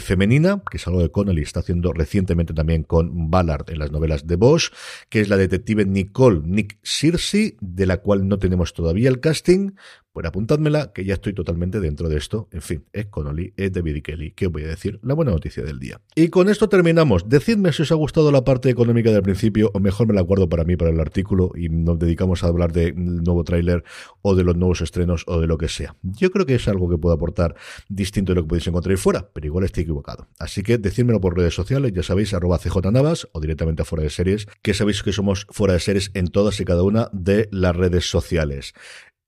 femenina, 0.00 0.62
que 0.70 0.76
es 0.76 0.86
algo 0.86 1.00
de 1.00 1.10
Connelly, 1.10 1.42
está 1.42 1.60
haciendo 1.60 1.92
recientemente 1.92 2.52
también 2.52 2.82
con 2.82 3.30
Ballard 3.30 3.70
en 3.70 3.78
las 3.78 3.90
novelas 3.90 4.26
de 4.26 4.36
Bosch, 4.36 4.70
que 5.08 5.20
es 5.20 5.28
la 5.28 5.36
detective 5.36 5.84
Nicole 5.86 6.42
Nick 6.44 6.78
Searcy, 6.82 7.56
de 7.60 7.86
la 7.86 7.98
cual 7.98 8.28
no 8.28 8.38
tenemos 8.38 8.74
todavía 8.74 9.08
el 9.08 9.20
casting, 9.20 9.70
pues 10.16 10.24
apuntádmela, 10.24 10.94
que 10.94 11.04
ya 11.04 11.12
estoy 11.12 11.34
totalmente 11.34 11.78
dentro 11.78 12.08
de 12.08 12.16
esto. 12.16 12.48
En 12.50 12.62
fin, 12.62 12.86
es 12.94 13.04
Connolly, 13.04 13.52
es 13.54 13.70
David 13.70 13.96
y 13.96 14.00
Kelly. 14.00 14.30
¿Qué 14.30 14.46
os 14.46 14.52
voy 14.52 14.62
a 14.62 14.68
decir? 14.68 14.98
La 15.02 15.12
buena 15.12 15.30
noticia 15.30 15.62
del 15.62 15.78
día. 15.78 16.00
Y 16.14 16.28
con 16.28 16.48
esto 16.48 16.70
terminamos. 16.70 17.28
Decidme 17.28 17.70
si 17.74 17.82
os 17.82 17.92
ha 17.92 17.96
gustado 17.96 18.32
la 18.32 18.42
parte 18.42 18.70
económica 18.70 19.10
del 19.10 19.20
principio, 19.20 19.70
o 19.74 19.78
mejor 19.78 20.06
me 20.06 20.14
la 20.14 20.22
guardo 20.22 20.48
para 20.48 20.64
mí, 20.64 20.74
para 20.74 20.90
el 20.90 20.98
artículo, 21.00 21.50
y 21.54 21.68
nos 21.68 21.98
dedicamos 21.98 22.42
a 22.42 22.46
hablar 22.46 22.72
del 22.72 22.94
nuevo 22.96 23.44
tráiler, 23.44 23.84
o 24.22 24.34
de 24.34 24.42
los 24.42 24.56
nuevos 24.56 24.80
estrenos, 24.80 25.24
o 25.26 25.38
de 25.38 25.46
lo 25.46 25.58
que 25.58 25.68
sea. 25.68 25.94
Yo 26.02 26.30
creo 26.30 26.46
que 26.46 26.54
es 26.54 26.66
algo 26.66 26.88
que 26.88 26.96
puede 26.96 27.14
aportar 27.14 27.54
distinto 27.90 28.32
de 28.32 28.36
lo 28.36 28.42
que 28.44 28.48
podéis 28.48 28.68
encontrar 28.68 28.92
ahí 28.92 28.96
fuera, 28.96 29.28
pero 29.34 29.46
igual 29.46 29.66
estoy 29.66 29.82
equivocado. 29.82 30.28
Así 30.38 30.62
que 30.62 30.78
decídmelo 30.78 31.20
por 31.20 31.36
redes 31.36 31.52
sociales, 31.52 31.92
ya 31.94 32.02
sabéis, 32.02 32.32
arroba 32.32 32.58
cjnavas, 32.58 33.28
o 33.32 33.40
directamente 33.40 33.82
a 33.82 33.84
fuera 33.84 34.02
de 34.02 34.08
series, 34.08 34.48
que 34.62 34.72
sabéis 34.72 35.02
que 35.02 35.12
somos 35.12 35.46
fuera 35.50 35.74
de 35.74 35.80
series 35.80 36.10
en 36.14 36.28
todas 36.28 36.58
y 36.58 36.64
cada 36.64 36.84
una 36.84 37.10
de 37.12 37.50
las 37.52 37.76
redes 37.76 38.08
sociales. 38.08 38.72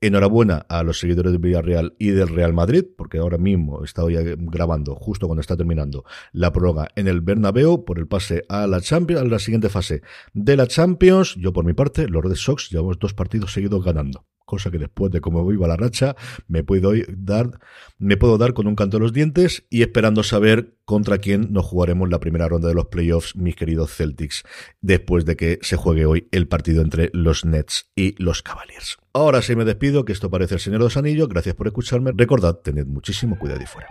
Enhorabuena 0.01 0.65
a 0.69 0.85
los 0.85 1.01
seguidores 1.01 1.33
del 1.33 1.41
Villarreal 1.41 1.97
y 1.99 2.11
del 2.11 2.29
Real 2.29 2.53
Madrid, 2.53 2.85
porque 2.97 3.19
ahora 3.19 3.37
mismo 3.37 3.83
he 3.83 3.85
estado 3.85 4.11
ya 4.11 4.21
grabando, 4.23 4.95
justo 4.95 5.27
cuando 5.27 5.41
está 5.41 5.57
terminando, 5.57 6.05
la 6.33 6.53
prórroga 6.53 6.89
en 6.95 7.09
el 7.09 7.21
Bernabéu 7.21 7.85
por 7.85 7.99
el 7.99 8.07
pase 8.07 8.45
a 8.49 8.69
la 8.69 8.81
Champions, 8.81 9.23
a 9.23 9.25
la 9.25 9.41
siguiente 9.41 9.69
fase 9.69 10.03
de 10.35 10.57
la 10.57 10.69
Champions. 10.69 11.35
Yo 11.35 11.53
por 11.53 11.65
mi 11.65 11.73
parte, 11.73 12.09
los 12.09 12.23
Red 12.23 12.37
Sox 12.37 12.71
llevamos 12.71 12.99
dos 13.01 13.13
partidos 13.13 13.53
seguidos 13.53 13.85
ganando 13.85 14.25
cosa 14.49 14.71
que 14.71 14.79
después 14.79 15.13
de 15.13 15.21
cómo 15.21 15.53
iba 15.53 15.69
la 15.69 15.77
racha 15.77 16.17
me 16.49 16.65
puedo 16.65 16.93
dar 17.17 17.61
me 17.99 18.17
puedo 18.17 18.39
dar 18.39 18.55
con 18.55 18.67
un 18.67 18.77
canto 18.77 18.97
de 18.97 19.03
los 19.03 19.13
dientes 19.13 19.67
y 19.71 19.83
esperando 19.83 20.23
saber 20.23 20.77
contra 20.85 21.19
quién 21.19 21.53
nos 21.53 21.67
jugaremos 21.67 22.09
la 22.09 22.19
primera 22.19 22.49
ronda 22.49 22.69
de 22.69 22.75
los 22.75 22.87
playoffs, 22.87 23.37
mis 23.37 23.57
queridos 23.57 23.95
Celtics, 23.95 24.45
después 24.81 25.25
de 25.27 25.37
que 25.37 25.59
se 25.63 25.77
juegue 25.77 26.07
hoy 26.07 26.29
el 26.33 26.49
partido 26.49 26.81
entre 26.81 27.11
los 27.13 27.45
Nets 27.45 27.91
y 27.95 28.15
los 28.23 28.43
Cavaliers. 28.43 28.97
Ahora 29.13 29.43
sí 29.43 29.55
me 29.55 29.65
despido, 29.65 30.05
que 30.05 30.13
esto 30.13 30.31
parece 30.31 30.55
el 30.55 30.61
Señor 30.61 30.81
de 30.81 30.87
los 30.87 30.97
Anillos, 30.97 31.29
gracias 31.29 31.55
por 31.55 31.67
escucharme, 31.67 32.13
recordad, 32.17 32.55
tened 32.57 32.87
muchísimo 32.87 33.39
cuidado 33.39 33.63
y 33.63 33.67
fuera. 33.67 33.89